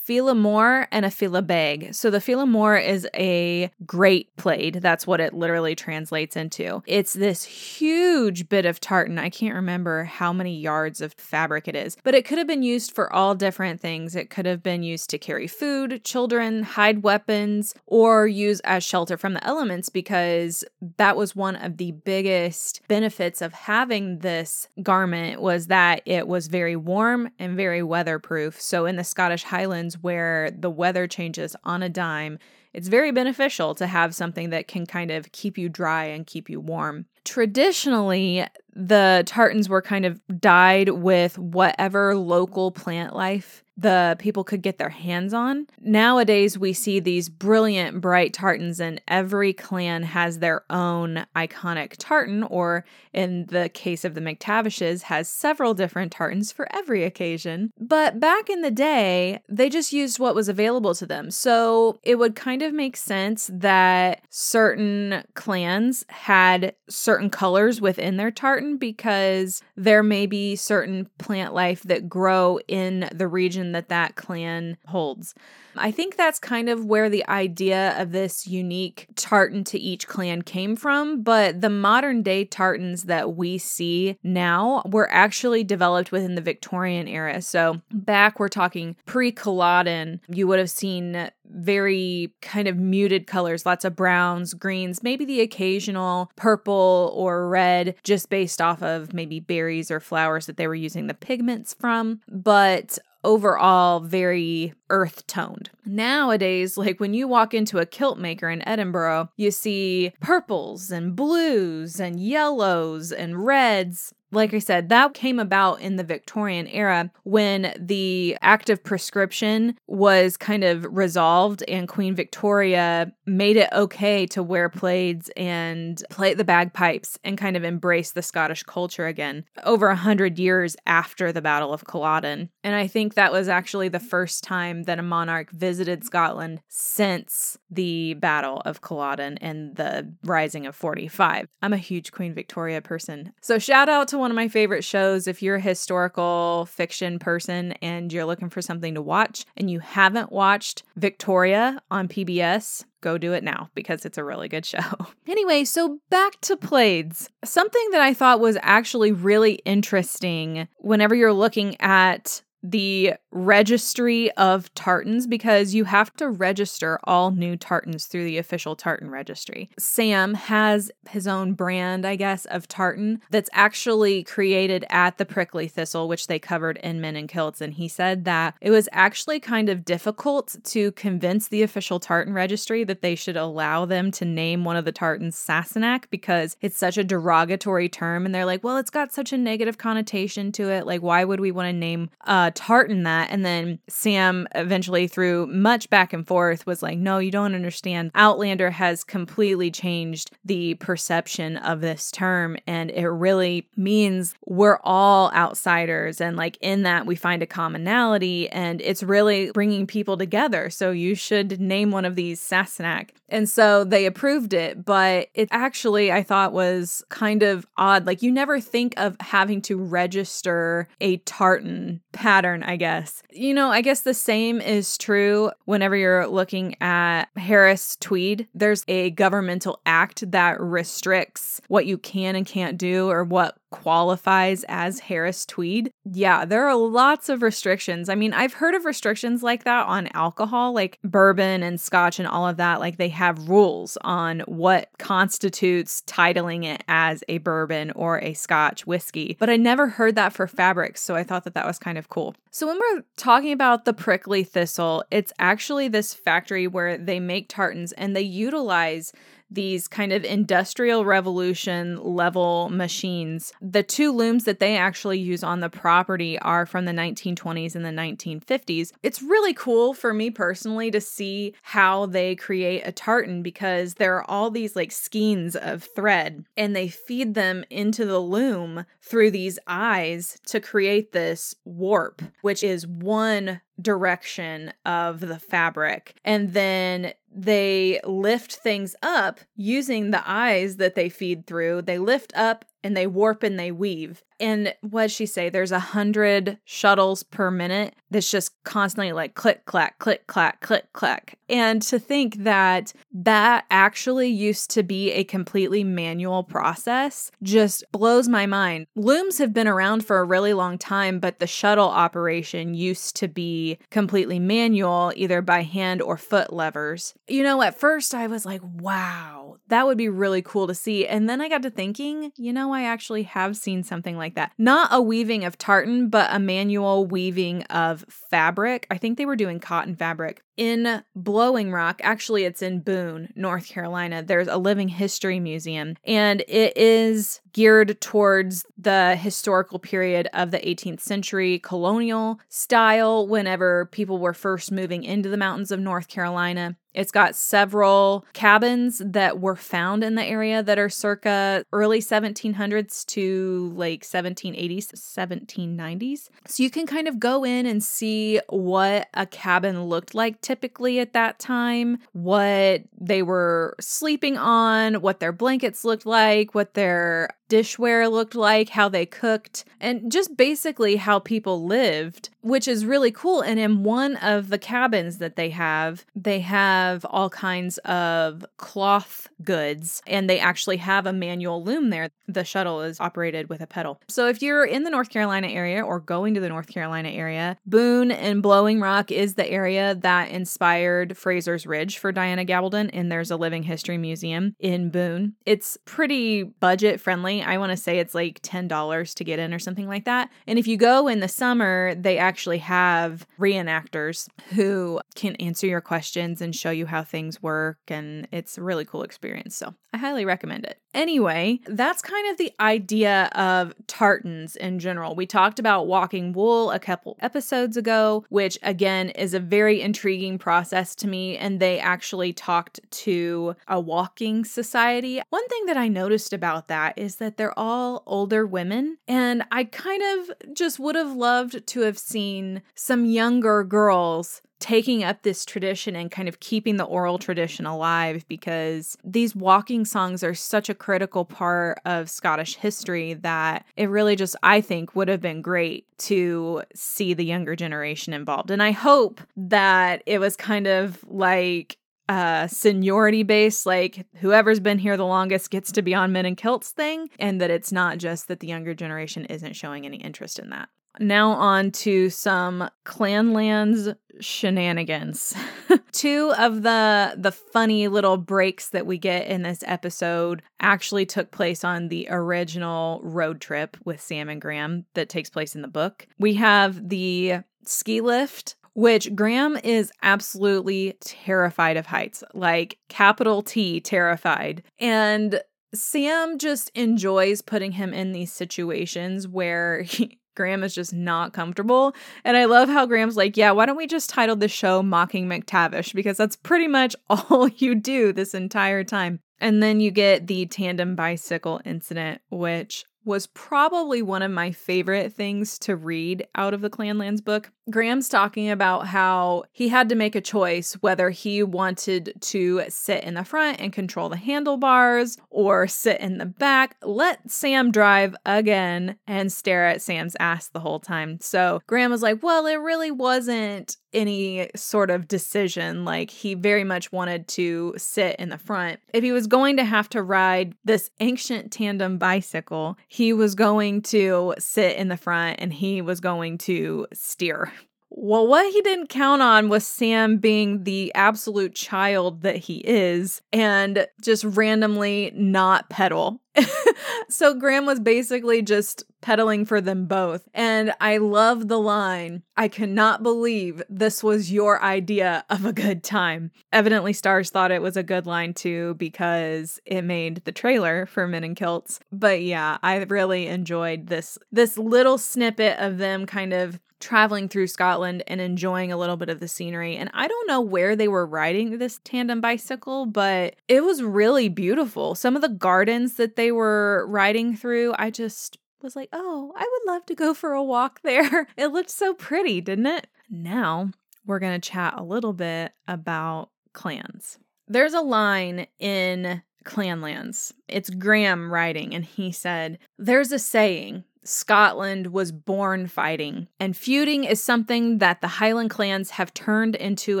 Fila 0.08 0.34
More 0.34 0.88
and 0.90 1.04
a 1.04 1.10
Fila 1.10 1.42
Beg. 1.42 1.94
So 1.94 2.08
the 2.08 2.18
Fila 2.18 2.46
More 2.46 2.78
is 2.78 3.06
a 3.12 3.70
great 3.84 4.34
plaid. 4.38 4.76
That's 4.76 5.06
what 5.06 5.20
it 5.20 5.34
literally 5.34 5.74
translates 5.74 6.34
into. 6.34 6.82
It's 6.86 7.12
this 7.12 7.44
huge 7.44 8.48
bit 8.48 8.64
of 8.64 8.80
tartan. 8.80 9.18
I 9.18 9.28
can't 9.28 9.54
remember 9.54 10.04
how 10.04 10.32
many 10.32 10.58
yards 10.58 11.02
of 11.02 11.12
fabric 11.18 11.68
it 11.68 11.76
is, 11.76 11.94
but 12.04 12.14
it 12.14 12.24
could 12.24 12.38
have 12.38 12.46
been 12.46 12.62
used 12.62 12.92
for 12.92 13.12
all 13.12 13.34
different 13.34 13.82
things. 13.82 14.16
It 14.16 14.30
could 14.30 14.46
have 14.46 14.62
been 14.62 14.82
used 14.82 15.10
to 15.10 15.18
carry 15.18 15.46
food, 15.46 16.02
children, 16.04 16.62
hide 16.62 17.02
weapons, 17.02 17.74
or 17.84 18.26
use 18.26 18.60
as 18.60 18.82
shelter 18.84 19.18
from 19.18 19.34
the 19.34 19.44
elements 19.44 19.90
because 19.90 20.64
that 20.96 21.18
was 21.18 21.36
one 21.36 21.54
of 21.54 21.76
the 21.76 21.92
biggest 21.92 22.80
benefits 22.88 23.42
of 23.42 23.52
having 23.52 24.20
this 24.20 24.68
garment 24.82 25.42
was 25.42 25.66
that 25.66 26.00
it 26.06 26.26
was 26.26 26.46
very 26.46 26.76
warm 26.76 27.28
and 27.38 27.58
very 27.58 27.82
weatherproof. 27.82 28.58
So 28.58 28.86
in 28.86 28.96
the 28.96 29.04
Scottish 29.04 29.42
Highlands 29.42 29.97
where 30.02 30.50
the 30.50 30.70
weather 30.70 31.06
changes 31.06 31.54
on 31.64 31.82
a 31.82 31.88
dime, 31.88 32.38
it's 32.72 32.88
very 32.88 33.10
beneficial 33.10 33.74
to 33.76 33.86
have 33.86 34.14
something 34.14 34.50
that 34.50 34.68
can 34.68 34.86
kind 34.86 35.10
of 35.10 35.32
keep 35.32 35.58
you 35.58 35.68
dry 35.68 36.04
and 36.04 36.26
keep 36.26 36.48
you 36.50 36.60
warm. 36.60 37.06
Traditionally, 37.24 38.44
the 38.74 39.22
tartans 39.26 39.68
were 39.68 39.82
kind 39.82 40.04
of 40.04 40.20
dyed 40.40 40.90
with 40.90 41.38
whatever 41.38 42.14
local 42.14 42.70
plant 42.70 43.14
life 43.14 43.64
the 43.78 44.16
people 44.18 44.42
could 44.42 44.60
get 44.60 44.78
their 44.78 44.88
hands 44.88 45.32
on. 45.32 45.68
Nowadays, 45.80 46.58
we 46.58 46.72
see 46.72 46.98
these 46.98 47.28
brilliant, 47.28 48.00
bright 48.00 48.32
tartans, 48.32 48.80
and 48.80 49.00
every 49.06 49.52
clan 49.52 50.02
has 50.02 50.40
their 50.40 50.64
own 50.68 51.24
iconic 51.36 51.94
tartan, 51.96 52.42
or 52.42 52.84
in 53.12 53.46
the 53.46 53.68
case 53.68 54.04
of 54.04 54.14
the 54.14 54.20
McTavishes, 54.20 55.02
has 55.02 55.28
several 55.28 55.74
different 55.74 56.10
tartans 56.10 56.50
for 56.50 56.66
every 56.74 57.04
occasion. 57.04 57.72
But 57.78 58.18
back 58.18 58.50
in 58.50 58.62
the 58.62 58.72
day, 58.72 59.42
they 59.48 59.68
just 59.68 59.92
used 59.92 60.18
what 60.18 60.34
was 60.34 60.48
available 60.48 60.96
to 60.96 61.06
them. 61.06 61.30
So 61.30 62.00
it 62.02 62.16
would 62.16 62.34
kind 62.34 62.62
of 62.62 62.74
make 62.74 62.96
sense 62.96 63.48
that 63.52 64.22
certain 64.28 65.22
clans 65.34 66.04
had 66.08 66.74
certain 66.88 67.30
colors 67.30 67.80
within 67.80 68.16
their 68.16 68.32
tartan 68.32 68.57
because 68.78 69.62
there 69.76 70.02
may 70.02 70.26
be 70.26 70.56
certain 70.56 71.08
plant 71.18 71.54
life 71.54 71.82
that 71.84 72.08
grow 72.08 72.58
in 72.68 73.08
the 73.12 73.28
region 73.28 73.72
that 73.72 73.88
that 73.88 74.16
clan 74.16 74.76
holds. 74.86 75.34
I 75.80 75.90
think 75.90 76.16
that's 76.16 76.38
kind 76.38 76.68
of 76.68 76.84
where 76.84 77.08
the 77.08 77.26
idea 77.28 78.00
of 78.00 78.12
this 78.12 78.46
unique 78.46 79.06
tartan 79.16 79.64
to 79.64 79.78
each 79.78 80.06
clan 80.06 80.42
came 80.42 80.76
from, 80.76 81.22
but 81.22 81.60
the 81.60 81.70
modern 81.70 82.22
day 82.22 82.44
tartans 82.44 83.04
that 83.04 83.36
we 83.36 83.58
see 83.58 84.18
now 84.22 84.82
were 84.86 85.10
actually 85.10 85.64
developed 85.64 86.12
within 86.12 86.34
the 86.34 86.40
Victorian 86.40 87.08
era. 87.08 87.40
So, 87.42 87.80
back 87.90 88.38
we're 88.38 88.48
talking 88.48 88.96
pre 89.06 89.32
Culloden, 89.32 90.20
you 90.28 90.46
would 90.46 90.58
have 90.58 90.70
seen 90.70 91.30
very 91.50 92.32
kind 92.42 92.68
of 92.68 92.76
muted 92.76 93.26
colors, 93.26 93.64
lots 93.64 93.84
of 93.84 93.96
browns, 93.96 94.54
greens, 94.54 95.02
maybe 95.02 95.24
the 95.24 95.40
occasional 95.40 96.30
purple 96.36 97.12
or 97.14 97.48
red, 97.48 97.94
just 98.04 98.28
based 98.30 98.60
off 98.60 98.82
of 98.82 99.12
maybe 99.12 99.40
berries 99.40 99.90
or 99.90 100.00
flowers 100.00 100.46
that 100.46 100.56
they 100.56 100.66
were 100.66 100.74
using 100.74 101.06
the 101.06 101.14
pigments 101.14 101.74
from. 101.74 102.20
But 102.28 102.98
overall 103.24 104.00
very 104.00 104.72
earth 104.90 105.26
toned. 105.26 105.70
Nowadays, 105.84 106.76
like 106.76 107.00
when 107.00 107.14
you 107.14 107.28
walk 107.28 107.54
into 107.54 107.78
a 107.78 107.86
kilt 107.86 108.18
maker 108.18 108.48
in 108.48 108.66
Edinburgh, 108.68 109.30
you 109.36 109.50
see 109.50 110.12
purples 110.20 110.90
and 110.90 111.16
blues 111.16 112.00
and 112.00 112.20
yellows 112.20 113.12
and 113.12 113.44
reds 113.44 114.12
like 114.30 114.52
I 114.52 114.58
said, 114.58 114.88
that 114.90 115.14
came 115.14 115.38
about 115.38 115.80
in 115.80 115.96
the 115.96 116.04
Victorian 116.04 116.66
era 116.66 117.10
when 117.24 117.72
the 117.78 118.36
act 118.42 118.68
of 118.68 118.82
Proscription 118.84 119.76
was 119.86 120.36
kind 120.36 120.64
of 120.64 120.84
resolved 120.90 121.64
and 121.66 121.88
Queen 121.88 122.14
Victoria 122.14 123.12
made 123.26 123.56
it 123.56 123.70
okay 123.72 124.26
to 124.26 124.42
wear 124.42 124.68
plaids 124.68 125.30
and 125.36 126.02
play 126.10 126.34
the 126.34 126.44
bagpipes 126.44 127.18
and 127.24 127.38
kind 127.38 127.56
of 127.56 127.64
embrace 127.64 128.10
the 128.10 128.22
Scottish 128.22 128.62
culture 128.64 129.06
again 129.06 129.44
over 129.64 129.88
a 129.88 129.96
hundred 129.96 130.38
years 130.38 130.76
after 130.84 131.32
the 131.32 131.42
Battle 131.42 131.72
of 131.72 131.86
Culloden. 131.86 132.50
And 132.62 132.74
I 132.74 132.86
think 132.86 133.14
that 133.14 133.32
was 133.32 133.48
actually 133.48 133.88
the 133.88 134.00
first 134.00 134.44
time 134.44 134.77
that 134.84 134.98
a 134.98 135.02
monarch 135.02 135.50
visited 135.50 136.04
Scotland 136.04 136.60
since 136.68 137.56
the 137.70 138.14
Battle 138.14 138.62
of 138.64 138.80
Culloden 138.80 139.38
and 139.38 139.76
the 139.76 140.12
Rising 140.24 140.66
of 140.66 140.74
45. 140.74 141.48
I'm 141.62 141.72
a 141.72 141.78
huge 141.78 142.12
Queen 142.12 142.34
Victoria 142.34 142.80
person. 142.80 143.32
So 143.40 143.58
shout 143.58 143.88
out 143.88 144.08
to 144.08 144.18
one 144.18 144.30
of 144.30 144.34
my 144.34 144.48
favorite 144.48 144.84
shows 144.84 145.26
if 145.26 145.42
you're 145.42 145.56
a 145.56 145.60
historical 145.60 146.66
fiction 146.70 147.18
person 147.18 147.72
and 147.82 148.12
you're 148.12 148.24
looking 148.24 148.50
for 148.50 148.62
something 148.62 148.94
to 148.94 149.02
watch 149.02 149.44
and 149.56 149.70
you 149.70 149.80
haven't 149.80 150.32
watched 150.32 150.82
Victoria 150.96 151.80
on 151.90 152.08
PBS, 152.08 152.84
go 153.00 153.18
do 153.18 153.32
it 153.32 153.44
now 153.44 153.70
because 153.74 154.04
it's 154.04 154.18
a 154.18 154.24
really 154.24 154.48
good 154.48 154.66
show. 154.66 154.80
anyway, 155.26 155.64
so 155.64 155.98
back 156.10 156.40
to 156.42 156.56
plaids. 156.56 157.30
Something 157.44 157.88
that 157.92 158.00
I 158.00 158.14
thought 158.14 158.40
was 158.40 158.58
actually 158.62 159.12
really 159.12 159.54
interesting 159.64 160.68
whenever 160.78 161.14
you're 161.14 161.32
looking 161.32 161.80
at 161.80 162.42
the 162.62 163.14
registry 163.30 164.30
of 164.32 164.72
tartans 164.74 165.26
because 165.26 165.74
you 165.74 165.84
have 165.84 166.12
to 166.16 166.28
register 166.28 166.98
all 167.04 167.30
new 167.30 167.56
tartans 167.56 168.06
through 168.06 168.24
the 168.24 168.38
official 168.38 168.74
tartan 168.74 169.10
registry. 169.10 169.70
Sam 169.78 170.34
has 170.34 170.90
his 171.08 171.26
own 171.26 171.52
brand, 171.52 172.06
I 172.06 172.16
guess, 172.16 172.44
of 172.46 172.66
tartan 172.66 173.20
that's 173.30 173.50
actually 173.52 174.24
created 174.24 174.84
at 174.90 175.18
the 175.18 175.26
prickly 175.26 175.68
thistle, 175.68 176.08
which 176.08 176.26
they 176.26 176.38
covered 176.38 176.78
in 176.78 177.00
Men 177.00 177.16
in 177.16 177.26
Kilts. 177.26 177.60
And 177.60 177.74
he 177.74 177.88
said 177.88 178.24
that 178.24 178.54
it 178.60 178.70
was 178.70 178.88
actually 178.92 179.40
kind 179.40 179.68
of 179.68 179.84
difficult 179.84 180.56
to 180.64 180.92
convince 180.92 181.48
the 181.48 181.62
official 181.62 182.00
tartan 182.00 182.32
registry 182.32 182.84
that 182.84 183.02
they 183.02 183.14
should 183.14 183.36
allow 183.36 183.84
them 183.84 184.10
to 184.12 184.24
name 184.24 184.64
one 184.64 184.76
of 184.76 184.84
the 184.84 184.92
tartans 184.92 185.36
Sassenach 185.36 186.04
because 186.10 186.56
it's 186.60 186.76
such 186.76 186.98
a 186.98 187.04
derogatory 187.04 187.88
term. 187.88 188.26
And 188.26 188.34
they're 188.34 188.44
like, 188.44 188.64
well, 188.64 188.76
it's 188.76 188.90
got 188.90 189.12
such 189.12 189.32
a 189.32 189.38
negative 189.38 189.78
connotation 189.78 190.50
to 190.52 190.70
it. 190.70 190.86
Like, 190.86 191.02
why 191.02 191.24
would 191.24 191.40
we 191.40 191.52
want 191.52 191.68
to 191.68 191.72
name 191.72 192.10
uh, 192.26 192.47
Uh, 192.48 192.52
tartan 192.54 193.02
that? 193.02 193.30
And 193.30 193.44
then 193.44 193.78
Sam 193.88 194.48
eventually, 194.54 195.06
through 195.06 195.48
much 195.48 195.90
back 195.90 196.14
and 196.14 196.26
forth, 196.26 196.64
was 196.66 196.82
like, 196.82 196.98
no, 196.98 197.18
you 197.18 197.30
don't 197.30 197.54
understand. 197.54 198.10
Outlander 198.14 198.70
has 198.70 199.04
completely 199.04 199.70
changed 199.70 200.30
the 200.46 200.74
perception 200.74 201.58
of 201.58 201.82
this 201.82 202.10
term. 202.10 202.56
And 202.66 202.90
it 202.90 203.08
really 203.08 203.68
means 203.76 204.34
we're 204.46 204.78
all 204.82 205.30
outsiders. 205.32 206.22
And 206.22 206.36
like 206.36 206.56
in 206.62 206.84
that, 206.84 207.04
we 207.04 207.16
find 207.16 207.42
a 207.42 207.46
commonality 207.46 208.48
and 208.48 208.80
it's 208.80 209.02
really 209.02 209.50
bringing 209.52 209.86
people 209.86 210.16
together. 210.16 210.70
So 210.70 210.90
you 210.90 211.14
should 211.14 211.60
name 211.60 211.90
one 211.90 212.06
of 212.06 212.14
these 212.14 212.40
Sassenach. 212.40 213.10
And 213.28 213.46
so 213.46 213.84
they 213.84 214.06
approved 214.06 214.54
it. 214.54 214.86
But 214.86 215.28
it 215.34 215.48
actually, 215.50 216.10
I 216.10 216.22
thought, 216.22 216.54
was 216.54 217.04
kind 217.10 217.42
of 217.42 217.66
odd. 217.76 218.06
Like 218.06 218.22
you 218.22 218.32
never 218.32 218.58
think 218.58 218.94
of 218.96 219.16
having 219.20 219.60
to 219.62 219.76
register 219.76 220.88
a 221.02 221.18
tartan 221.18 222.00
pattern, 222.12 222.37
I 222.46 222.76
guess 222.76 223.22
you 223.30 223.54
know, 223.54 223.70
I 223.70 223.80
guess 223.80 224.00
the 224.00 224.14
same 224.14 224.60
is 224.60 224.98
true 224.98 225.50
whenever 225.64 225.96
you're 225.96 226.26
looking 226.26 226.76
at 226.80 227.26
Harris 227.36 227.96
Tweed. 227.96 228.48
There's 228.54 228.84
a 228.88 229.10
governmental 229.10 229.80
act 229.86 230.30
that 230.30 230.60
restricts 230.60 231.60
what 231.68 231.86
you 231.86 231.98
can 231.98 232.36
and 232.36 232.46
can't 232.46 232.78
do 232.78 233.08
or 233.10 233.24
what 233.24 233.56
qualifies 233.70 234.64
as 234.68 235.00
Harris 235.00 235.44
Tweed. 235.46 235.90
Yeah, 236.04 236.44
there 236.44 236.66
are 236.66 236.76
lots 236.76 237.28
of 237.28 237.42
restrictions. 237.42 238.08
I 238.08 238.14
mean, 238.14 238.32
I've 238.32 238.54
heard 238.54 238.74
of 238.74 238.84
restrictions 238.84 239.42
like 239.42 239.64
that 239.64 239.86
on 239.86 240.08
alcohol, 240.14 240.72
like 240.72 240.98
bourbon 241.04 241.62
and 241.62 241.80
scotch 241.80 242.18
and 242.18 242.28
all 242.28 242.46
of 242.48 242.56
that. 242.56 242.80
Like 242.80 242.96
they 242.96 243.08
have 243.10 243.48
rules 243.48 243.98
on 244.02 244.40
what 244.46 244.88
constitutes 244.98 246.02
titling 246.06 246.64
it 246.64 246.82
as 246.88 247.22
a 247.28 247.38
bourbon 247.38 247.90
or 247.92 248.20
a 248.20 248.34
scotch 248.34 248.86
whiskey. 248.86 249.36
But 249.38 249.50
I 249.50 249.56
never 249.56 249.88
heard 249.88 250.14
that 250.16 250.32
for 250.32 250.46
fabrics, 250.46 251.02
so 251.02 251.14
I 251.14 251.24
thought 251.24 251.44
that 251.44 251.54
that 251.54 251.66
was 251.66 251.78
kind 251.78 251.98
of 251.98 252.08
cool. 252.08 252.34
So 252.50 252.66
when 252.66 252.78
we're 252.78 253.04
talking 253.16 253.52
about 253.52 253.84
the 253.84 253.92
prickly 253.92 254.42
thistle, 254.42 255.04
it's 255.10 255.32
actually 255.38 255.88
this 255.88 256.14
factory 256.14 256.66
where 256.66 256.96
they 256.96 257.20
make 257.20 257.48
tartans 257.48 257.92
and 257.92 258.16
they 258.16 258.22
utilize 258.22 259.12
these 259.50 259.88
kind 259.88 260.12
of 260.12 260.24
industrial 260.24 261.04
revolution 261.04 261.96
level 262.02 262.68
machines. 262.70 263.52
The 263.60 263.82
two 263.82 264.12
looms 264.12 264.44
that 264.44 264.60
they 264.60 264.76
actually 264.76 265.18
use 265.18 265.42
on 265.42 265.60
the 265.60 265.70
property 265.70 266.38
are 266.40 266.66
from 266.66 266.84
the 266.84 266.92
1920s 266.92 267.74
and 267.74 267.84
the 267.84 267.90
1950s. 267.90 268.92
It's 269.02 269.22
really 269.22 269.54
cool 269.54 269.94
for 269.94 270.12
me 270.12 270.30
personally 270.30 270.90
to 270.90 271.00
see 271.00 271.54
how 271.62 272.06
they 272.06 272.34
create 272.36 272.82
a 272.84 272.92
tartan 272.92 273.42
because 273.42 273.94
there 273.94 274.16
are 274.16 274.30
all 274.30 274.50
these 274.50 274.76
like 274.76 274.92
skeins 274.92 275.56
of 275.56 275.88
thread 275.94 276.44
and 276.56 276.74
they 276.74 276.88
feed 276.88 277.34
them 277.34 277.64
into 277.70 278.04
the 278.04 278.18
loom 278.18 278.84
through 279.00 279.30
these 279.30 279.58
eyes 279.66 280.38
to 280.46 280.60
create 280.60 281.12
this 281.12 281.54
warp, 281.64 282.22
which 282.42 282.62
is 282.62 282.86
one 282.86 283.60
direction 283.80 284.72
of 284.84 285.20
the 285.20 285.38
fabric. 285.38 286.14
And 286.24 286.52
then 286.52 287.12
they 287.34 288.00
lift 288.04 288.56
things 288.56 288.96
up 289.02 289.40
using 289.56 290.10
the 290.10 290.22
eyes 290.28 290.76
that 290.76 290.94
they 290.94 291.08
feed 291.08 291.46
through. 291.46 291.82
They 291.82 291.98
lift 291.98 292.32
up 292.36 292.64
and 292.82 292.96
they 292.96 293.06
warp 293.06 293.42
and 293.42 293.58
they 293.58 293.72
weave. 293.72 294.22
And 294.40 294.74
what'd 294.82 295.10
she 295.10 295.26
say? 295.26 295.48
There's 295.48 295.72
a 295.72 295.80
hundred 295.80 296.58
shuttles 296.64 297.22
per 297.24 297.50
minute 297.50 297.94
that's 298.10 298.30
just 298.30 298.52
constantly 298.62 299.12
like 299.12 299.34
click, 299.34 299.64
clack, 299.64 299.98
click, 299.98 300.26
clack, 300.26 300.60
click, 300.60 300.92
clack. 300.92 301.36
And 301.48 301.82
to 301.82 301.98
think 301.98 302.44
that 302.44 302.92
that 303.12 303.64
actually 303.70 304.28
used 304.28 304.70
to 304.70 304.82
be 304.82 305.10
a 305.12 305.24
completely 305.24 305.82
manual 305.82 306.44
process 306.44 307.30
just 307.42 307.84
blows 307.90 308.28
my 308.28 308.46
mind. 308.46 308.86
Looms 308.94 309.38
have 309.38 309.52
been 309.52 309.68
around 309.68 310.04
for 310.06 310.20
a 310.20 310.24
really 310.24 310.52
long 310.52 310.78
time, 310.78 311.18
but 311.18 311.40
the 311.40 311.46
shuttle 311.46 311.88
operation 311.88 312.74
used 312.74 313.16
to 313.16 313.28
be 313.28 313.78
completely 313.90 314.38
manual, 314.38 315.12
either 315.16 315.42
by 315.42 315.62
hand 315.62 316.00
or 316.00 316.16
foot 316.16 316.52
levers. 316.52 317.14
You 317.26 317.42
know, 317.42 317.60
at 317.62 317.78
first 317.78 318.14
I 318.14 318.28
was 318.28 318.46
like, 318.46 318.60
wow, 318.62 319.37
that 319.68 319.86
would 319.86 319.98
be 319.98 320.08
really 320.08 320.42
cool 320.42 320.66
to 320.66 320.74
see. 320.74 321.06
And 321.06 321.28
then 321.28 321.40
I 321.40 321.48
got 321.48 321.62
to 321.62 321.70
thinking, 321.70 322.32
you 322.36 322.52
know, 322.52 322.72
I 322.72 322.82
actually 322.82 323.24
have 323.24 323.56
seen 323.56 323.82
something 323.82 324.16
like 324.16 324.34
that. 324.34 324.52
Not 324.58 324.88
a 324.90 325.00
weaving 325.00 325.44
of 325.44 325.58
tartan, 325.58 326.08
but 326.08 326.28
a 326.32 326.38
manual 326.38 327.06
weaving 327.06 327.62
of 327.64 328.04
fabric. 328.08 328.86
I 328.90 328.98
think 328.98 329.18
they 329.18 329.26
were 329.26 329.36
doing 329.36 329.60
cotton 329.60 329.94
fabric 329.94 330.42
in 330.58 331.02
Blowing 331.14 331.72
Rock. 331.72 332.00
Actually, 332.02 332.44
it's 332.44 332.60
in 332.60 332.80
Boone, 332.80 333.32
North 333.34 333.68
Carolina. 333.68 334.22
There's 334.22 334.48
a 334.48 334.58
living 334.58 334.88
history 334.88 335.40
museum, 335.40 335.96
and 336.04 336.42
it 336.46 336.76
is 336.76 337.40
geared 337.52 338.00
towards 338.00 338.66
the 338.76 339.16
historical 339.16 339.78
period 339.78 340.28
of 340.34 340.50
the 340.50 340.58
18th 340.58 341.00
century 341.00 341.58
colonial 341.60 342.38
style 342.48 343.26
whenever 343.26 343.86
people 343.86 344.18
were 344.18 344.34
first 344.34 344.70
moving 344.70 345.04
into 345.04 345.28
the 345.28 345.36
mountains 345.36 345.70
of 345.70 345.80
North 345.80 346.08
Carolina. 346.08 346.76
It's 346.94 347.12
got 347.12 347.36
several 347.36 348.26
cabins 348.32 349.00
that 349.04 349.38
were 349.38 349.54
found 349.54 350.02
in 350.02 350.16
the 350.16 350.24
area 350.24 350.62
that 350.62 350.78
are 350.78 350.88
circa 350.88 351.64
early 351.72 352.00
1700s 352.00 353.06
to 353.06 353.72
like 353.76 354.02
1780s, 354.02 354.92
1790s. 354.94 356.28
So 356.46 356.62
you 356.62 356.70
can 356.70 356.86
kind 356.86 357.06
of 357.06 357.20
go 357.20 357.44
in 357.44 357.66
and 357.66 357.84
see 357.84 358.40
what 358.48 359.08
a 359.14 359.26
cabin 359.26 359.84
looked 359.84 360.14
like 360.14 360.40
typically 360.48 360.98
at 360.98 361.12
that 361.12 361.38
time, 361.38 361.98
what 362.12 362.82
they 362.98 363.22
were 363.22 363.76
sleeping 363.78 364.38
on, 364.38 364.94
what 365.02 365.20
their 365.20 365.30
blankets 365.30 365.84
looked 365.84 366.06
like, 366.06 366.54
what 366.54 366.72
their 366.72 367.28
dishware 367.48 368.10
looked 368.10 368.34
like, 368.34 368.70
how 368.70 368.88
they 368.88 369.06
cooked, 369.06 369.64
and 369.80 370.10
just 370.10 370.36
basically 370.36 370.96
how 370.96 371.18
people 371.18 371.64
lived, 371.64 372.30
which 372.40 372.68
is 372.68 372.86
really 372.86 373.10
cool. 373.10 373.40
And 373.40 373.58
in 373.58 373.82
one 373.82 374.16
of 374.16 374.48
the 374.48 374.58
cabins 374.58 375.18
that 375.18 375.36
they 375.36 375.50
have, 375.50 376.04
they 376.14 376.40
have 376.40 377.04
all 377.06 377.30
kinds 377.30 377.78
of 377.78 378.44
cloth 378.56 379.28
goods, 379.42 380.02
and 380.06 380.28
they 380.28 380.38
actually 380.38 380.78
have 380.78 381.06
a 381.06 381.12
manual 381.12 381.62
loom 381.62 381.90
there. 381.90 382.10
The 382.26 382.44
shuttle 382.44 382.82
is 382.82 383.00
operated 383.00 383.48
with 383.48 383.60
a 383.60 383.66
pedal. 383.66 384.00
So 384.08 384.28
if 384.28 384.42
you're 384.42 384.64
in 384.64 384.84
the 384.84 384.90
North 384.90 385.08
Carolina 385.08 385.48
area 385.48 385.82
or 385.82 386.00
going 386.00 386.34
to 386.34 386.40
the 386.40 386.48
North 386.48 386.68
Carolina 386.68 387.08
area, 387.08 387.56
Boone 387.64 388.10
and 388.10 388.42
Blowing 388.42 388.80
Rock 388.80 389.10
is 389.10 389.34
the 389.34 389.48
area 389.48 389.94
that 389.94 390.30
inspired 390.30 391.16
Fraser's 391.16 391.66
Ridge 391.66 391.98
for 391.98 392.12
Diana 392.12 392.44
Gabaldon, 392.44 392.90
and 392.92 393.10
there's 393.10 393.30
a 393.30 393.36
living 393.36 393.62
history 393.62 393.98
museum 393.98 394.54
in 394.58 394.90
Boone. 394.90 395.34
It's 395.46 395.78
pretty 395.84 396.42
budget 396.42 397.00
friendly 397.00 397.37
I 397.42 397.58
want 397.58 397.70
to 397.70 397.76
say 397.76 397.98
it's 397.98 398.14
like 398.14 398.40
$10 398.42 399.14
to 399.14 399.24
get 399.24 399.38
in 399.38 399.54
or 399.54 399.58
something 399.58 399.88
like 399.88 400.04
that. 400.04 400.30
And 400.46 400.58
if 400.58 400.66
you 400.66 400.76
go 400.76 401.08
in 401.08 401.20
the 401.20 401.28
summer, 401.28 401.94
they 401.94 402.18
actually 402.18 402.58
have 402.58 403.26
reenactors 403.38 404.28
who 404.54 405.00
can 405.14 405.36
answer 405.36 405.66
your 405.66 405.80
questions 405.80 406.40
and 406.40 406.54
show 406.54 406.70
you 406.70 406.86
how 406.86 407.02
things 407.02 407.42
work. 407.42 407.78
And 407.88 408.28
it's 408.32 408.58
a 408.58 408.62
really 408.62 408.84
cool 408.84 409.02
experience. 409.02 409.56
So 409.56 409.74
I 409.92 409.98
highly 409.98 410.24
recommend 410.24 410.64
it. 410.64 410.80
Anyway, 410.94 411.60
that's 411.66 412.02
kind 412.02 412.30
of 412.30 412.38
the 412.38 412.52
idea 412.60 413.26
of 413.34 413.74
tartans 413.86 414.56
in 414.56 414.78
general. 414.78 415.14
We 415.14 415.26
talked 415.26 415.58
about 415.58 415.86
waulking 415.86 416.32
wool 416.32 416.70
a 416.70 416.78
couple 416.78 417.16
episodes 417.20 417.76
ago, 417.76 418.24
which 418.30 418.58
again 418.62 419.10
is 419.10 419.34
a 419.34 419.40
very 419.40 419.80
intriguing 419.80 420.38
process 420.38 420.94
to 420.96 421.06
me. 421.06 421.36
And 421.36 421.60
they 421.60 421.78
actually 421.78 422.32
talked 422.32 422.80
to 422.90 423.54
a 423.68 423.80
waulking 423.80 424.46
society. 424.46 425.20
One 425.28 425.46
thing 425.48 425.66
that 425.66 425.76
I 425.76 425.88
noticed 425.88 426.32
about 426.32 426.68
that 426.68 426.98
is 426.98 427.16
that 427.16 427.27
they're 427.36 427.58
all 427.58 428.02
older 428.06 428.46
women. 428.46 428.98
And 429.06 429.44
I 429.50 429.64
kind 429.64 430.02
of 430.02 430.54
just 430.54 430.78
would 430.78 430.94
have 430.94 431.12
loved 431.12 431.66
to 431.66 431.80
have 431.80 431.98
seen 431.98 432.62
some 432.74 433.04
younger 433.04 433.64
girls 433.64 434.42
taking 434.60 435.04
up 435.04 435.22
this 435.22 435.44
tradition 435.44 435.94
and 435.94 436.10
kind 436.10 436.28
of 436.28 436.40
keeping 436.40 436.76
the 436.76 436.84
oral 436.84 437.18
tradition 437.18 437.64
alive 437.64 438.24
because 438.28 438.96
these 439.04 439.34
waulking 439.34 439.86
songs 439.86 440.24
are 440.24 440.34
such 440.34 440.68
a 440.68 440.74
critical 440.74 441.24
part 441.24 441.80
of 441.84 442.10
Scottish 442.10 442.56
history 442.56 443.14
that 443.14 443.64
it 443.76 443.88
really 443.88 444.16
just, 444.16 444.34
I 444.42 444.60
think, 444.60 444.96
would 444.96 445.08
have 445.08 445.20
been 445.20 445.42
great 445.42 445.86
to 445.98 446.62
see 446.74 447.14
the 447.14 447.24
younger 447.24 447.54
generation 447.54 448.12
involved. 448.12 448.50
And 448.50 448.62
I 448.62 448.72
hope 448.72 449.20
that 449.36 450.02
it 450.06 450.18
was 450.18 450.36
kind 450.36 450.66
of 450.66 451.04
like 451.08 451.78
uh 452.08 452.46
seniority 452.46 453.22
based 453.22 453.66
like 453.66 454.06
whoever's 454.16 454.60
been 454.60 454.78
here 454.78 454.96
the 454.96 455.04
longest 455.04 455.50
gets 455.50 455.72
to 455.72 455.82
be 455.82 455.94
on 455.94 456.12
men 456.12 456.26
in 456.26 456.36
kilts 456.36 456.70
thing 456.70 457.08
and 457.18 457.40
that 457.40 457.50
it's 457.50 457.72
not 457.72 457.98
just 457.98 458.28
that 458.28 458.40
the 458.40 458.46
younger 458.46 458.74
generation 458.74 459.24
isn't 459.26 459.54
showing 459.54 459.84
any 459.84 459.98
interest 459.98 460.38
in 460.38 460.50
that 460.50 460.68
now 461.00 461.30
on 461.30 461.70
to 461.70 462.10
some 462.10 462.68
Clanlands 462.84 463.94
shenanigans. 464.20 465.34
Two 465.92 466.32
of 466.38 466.62
the 466.62 467.14
the 467.16 467.32
funny 467.32 467.88
little 467.88 468.16
breaks 468.16 468.70
that 468.70 468.86
we 468.86 468.98
get 468.98 469.26
in 469.26 469.42
this 469.42 469.62
episode 469.66 470.42
actually 470.60 471.06
took 471.06 471.30
place 471.30 471.64
on 471.64 471.88
the 471.88 472.06
original 472.10 473.00
road 473.02 473.40
trip 473.40 473.76
with 473.84 474.00
Sam 474.00 474.28
and 474.28 474.40
Graham 474.40 474.86
that 474.94 475.08
takes 475.08 475.30
place 475.30 475.54
in 475.54 475.62
the 475.62 475.68
book. 475.68 476.06
We 476.18 476.34
have 476.34 476.88
the 476.88 477.40
ski 477.64 478.00
lift 478.00 478.56
which 478.78 479.12
Graham 479.16 479.56
is 479.64 479.90
absolutely 480.04 480.96
terrified 481.00 481.76
of 481.76 481.86
heights, 481.86 482.22
like 482.32 482.78
capital 482.88 483.42
T 483.42 483.80
terrified. 483.80 484.62
And 484.78 485.40
Sam 485.74 486.38
just 486.38 486.70
enjoys 486.76 487.42
putting 487.42 487.72
him 487.72 487.92
in 487.92 488.12
these 488.12 488.32
situations 488.32 489.26
where 489.26 489.82
he, 489.82 490.20
Graham 490.36 490.62
is 490.62 490.76
just 490.76 490.92
not 490.92 491.32
comfortable. 491.32 491.92
And 492.22 492.36
I 492.36 492.44
love 492.44 492.68
how 492.68 492.86
Graham's 492.86 493.16
like, 493.16 493.36
yeah, 493.36 493.50
why 493.50 493.66
don't 493.66 493.76
we 493.76 493.88
just 493.88 494.10
title 494.10 494.36
the 494.36 494.46
show 494.46 494.80
Mocking 494.80 495.26
McTavish? 495.26 495.92
Because 495.92 496.16
that's 496.16 496.36
pretty 496.36 496.68
much 496.68 496.94
all 497.10 497.48
you 497.48 497.74
do 497.74 498.12
this 498.12 498.32
entire 498.32 498.84
time. 498.84 499.18
And 499.40 499.60
then 499.60 499.80
you 499.80 499.90
get 499.90 500.28
the 500.28 500.46
tandem 500.46 500.94
bicycle 500.94 501.60
incident, 501.64 502.20
which 502.30 502.84
was 503.08 503.26
probably 503.26 504.02
one 504.02 504.22
of 504.22 504.30
my 504.30 504.52
favorite 504.52 505.12
things 505.14 505.58
to 505.60 505.74
read 505.74 506.28
out 506.34 506.52
of 506.52 506.60
the 506.60 506.68
Clanlands 506.68 507.24
book. 507.24 507.50
Graham's 507.70 508.08
talking 508.08 508.50
about 508.50 508.86
how 508.86 509.44
he 509.50 509.68
had 509.68 509.88
to 509.88 509.94
make 509.94 510.14
a 510.14 510.20
choice 510.20 510.74
whether 510.74 511.10
he 511.10 511.42
wanted 511.42 512.12
to 512.20 512.62
sit 512.68 513.04
in 513.04 513.14
the 513.14 513.24
front 513.24 513.60
and 513.60 513.72
control 513.72 514.08
the 514.08 514.16
handlebars 514.16 515.16
or 515.30 515.66
sit 515.66 516.00
in 516.00 516.18
the 516.18 516.26
back, 516.26 516.76
let 516.82 517.30
Sam 517.30 517.72
drive 517.72 518.14
again, 518.24 518.96
and 519.06 519.32
stare 519.32 519.66
at 519.66 519.82
Sam's 519.82 520.16
ass 520.20 520.48
the 520.48 520.60
whole 520.60 520.80
time. 520.80 521.18
So 521.20 521.60
Graham 521.66 521.90
was 521.90 522.02
like, 522.02 522.22
Well, 522.22 522.46
it 522.46 522.56
really 522.56 522.90
wasn't 522.90 523.76
any 523.92 524.50
sort 524.54 524.90
of 524.90 525.08
decision. 525.08 525.84
Like 525.84 526.10
he 526.10 526.34
very 526.34 526.64
much 526.64 526.92
wanted 526.92 527.26
to 527.28 527.74
sit 527.76 528.16
in 528.16 528.28
the 528.28 528.38
front. 528.38 528.80
If 528.92 529.02
he 529.02 529.12
was 529.12 529.26
going 529.26 529.56
to 529.56 529.64
have 529.64 529.88
to 529.90 530.02
ride 530.02 530.54
this 530.64 530.90
ancient 531.00 531.52
tandem 531.52 531.98
bicycle, 531.98 532.76
he 532.98 533.12
was 533.12 533.36
going 533.36 533.80
to 533.80 534.34
sit 534.40 534.76
in 534.76 534.88
the 534.88 534.96
front 534.96 535.36
and 535.38 535.52
he 535.52 535.80
was 535.80 536.00
going 536.00 536.36
to 536.36 536.84
steer. 536.92 537.52
Well, 537.90 538.26
what 538.26 538.52
he 538.52 538.60
didn't 538.60 538.88
count 538.88 539.22
on 539.22 539.48
was 539.48 539.66
Sam 539.66 540.18
being 540.18 540.64
the 540.64 540.92
absolute 540.94 541.54
child 541.54 542.22
that 542.22 542.36
he 542.36 542.58
is 542.58 543.22
and 543.32 543.86
just 544.02 544.24
randomly 544.24 545.10
not 545.14 545.70
pedal. 545.70 546.20
so 547.08 547.34
Graham 547.34 547.66
was 547.66 547.80
basically 547.80 548.42
just 548.42 548.84
pedaling 549.00 549.44
for 549.44 549.60
them 549.60 549.86
both. 549.86 550.28
And 550.34 550.72
I 550.80 550.98
love 550.98 551.48
the 551.48 551.58
line 551.58 552.22
I 552.36 552.48
cannot 552.48 553.02
believe 553.02 553.62
this 553.68 554.02
was 554.02 554.30
your 554.30 554.62
idea 554.62 555.24
of 555.30 555.44
a 555.44 555.52
good 555.52 555.82
time. 555.82 556.30
Evidently, 556.52 556.92
Starz 556.92 557.30
thought 557.30 557.50
it 557.50 557.62
was 557.62 557.76
a 557.76 557.82
good 557.82 558.06
line 558.06 558.34
too 558.34 558.74
because 558.74 559.58
it 559.64 559.82
made 559.82 560.24
the 560.24 560.32
trailer 560.32 560.86
for 560.86 561.06
Men 561.08 561.24
in 561.24 561.34
Kilts. 561.34 561.80
But 561.90 562.22
yeah, 562.22 562.58
I 562.62 562.76
really 562.76 563.26
enjoyed 563.26 563.86
this 563.88 564.18
this 564.30 564.58
little 564.58 564.98
snippet 564.98 565.58
of 565.58 565.78
them 565.78 566.06
kind 566.06 566.32
of 566.32 566.60
traveling 566.80 567.28
through 567.28 567.46
Scotland 567.46 568.02
and 568.06 568.20
enjoying 568.20 568.72
a 568.72 568.76
little 568.76 568.96
bit 568.96 569.08
of 569.08 569.20
the 569.20 569.28
scenery. 569.28 569.76
And 569.76 569.90
I 569.94 570.06
don't 570.06 570.28
know 570.28 570.40
where 570.40 570.76
they 570.76 570.88
were 570.88 571.06
riding 571.06 571.58
this 571.58 571.80
tandem 571.84 572.20
bicycle, 572.20 572.86
but 572.86 573.36
it 573.48 573.62
was 573.62 573.82
really 573.82 574.28
beautiful. 574.28 574.94
Some 574.94 575.16
of 575.16 575.22
the 575.22 575.28
gardens 575.28 575.94
that 575.94 576.16
they 576.16 576.32
were 576.32 576.86
riding 576.88 577.36
through, 577.36 577.74
I 577.78 577.90
just 577.90 578.38
was 578.62 578.76
like, 578.76 578.88
oh, 578.92 579.32
I 579.36 579.40
would 579.40 579.72
love 579.72 579.86
to 579.86 579.94
go 579.94 580.14
for 580.14 580.32
a 580.32 580.42
walk 580.42 580.80
there. 580.84 581.26
It 581.36 581.48
looked 581.48 581.70
so 581.70 581.94
pretty, 581.94 582.40
didn't 582.40 582.66
it? 582.66 582.86
Now 583.10 583.70
we're 584.06 584.18
going 584.18 584.40
to 584.40 584.50
chat 584.50 584.74
a 584.76 584.82
little 584.82 585.12
bit 585.12 585.52
about 585.66 586.30
clans. 586.52 587.18
There's 587.46 587.74
a 587.74 587.80
line 587.80 588.46
in 588.58 589.22
Clanlands. 589.44 590.32
It's 590.48 590.68
Graham 590.68 591.32
writing, 591.32 591.74
and 591.74 591.84
he 591.84 592.12
said, 592.12 592.58
There's 592.78 593.12
a 593.12 593.18
saying 593.18 593.84
Scotland 594.04 594.88
was 594.88 595.12
born 595.12 595.66
fighting, 595.66 596.28
and 596.40 596.56
feuding 596.56 597.04
is 597.04 597.22
something 597.22 597.78
that 597.78 598.00
the 598.00 598.08
Highland 598.08 598.50
clans 598.50 598.90
have 598.90 599.14
turned 599.14 599.54
into 599.54 600.00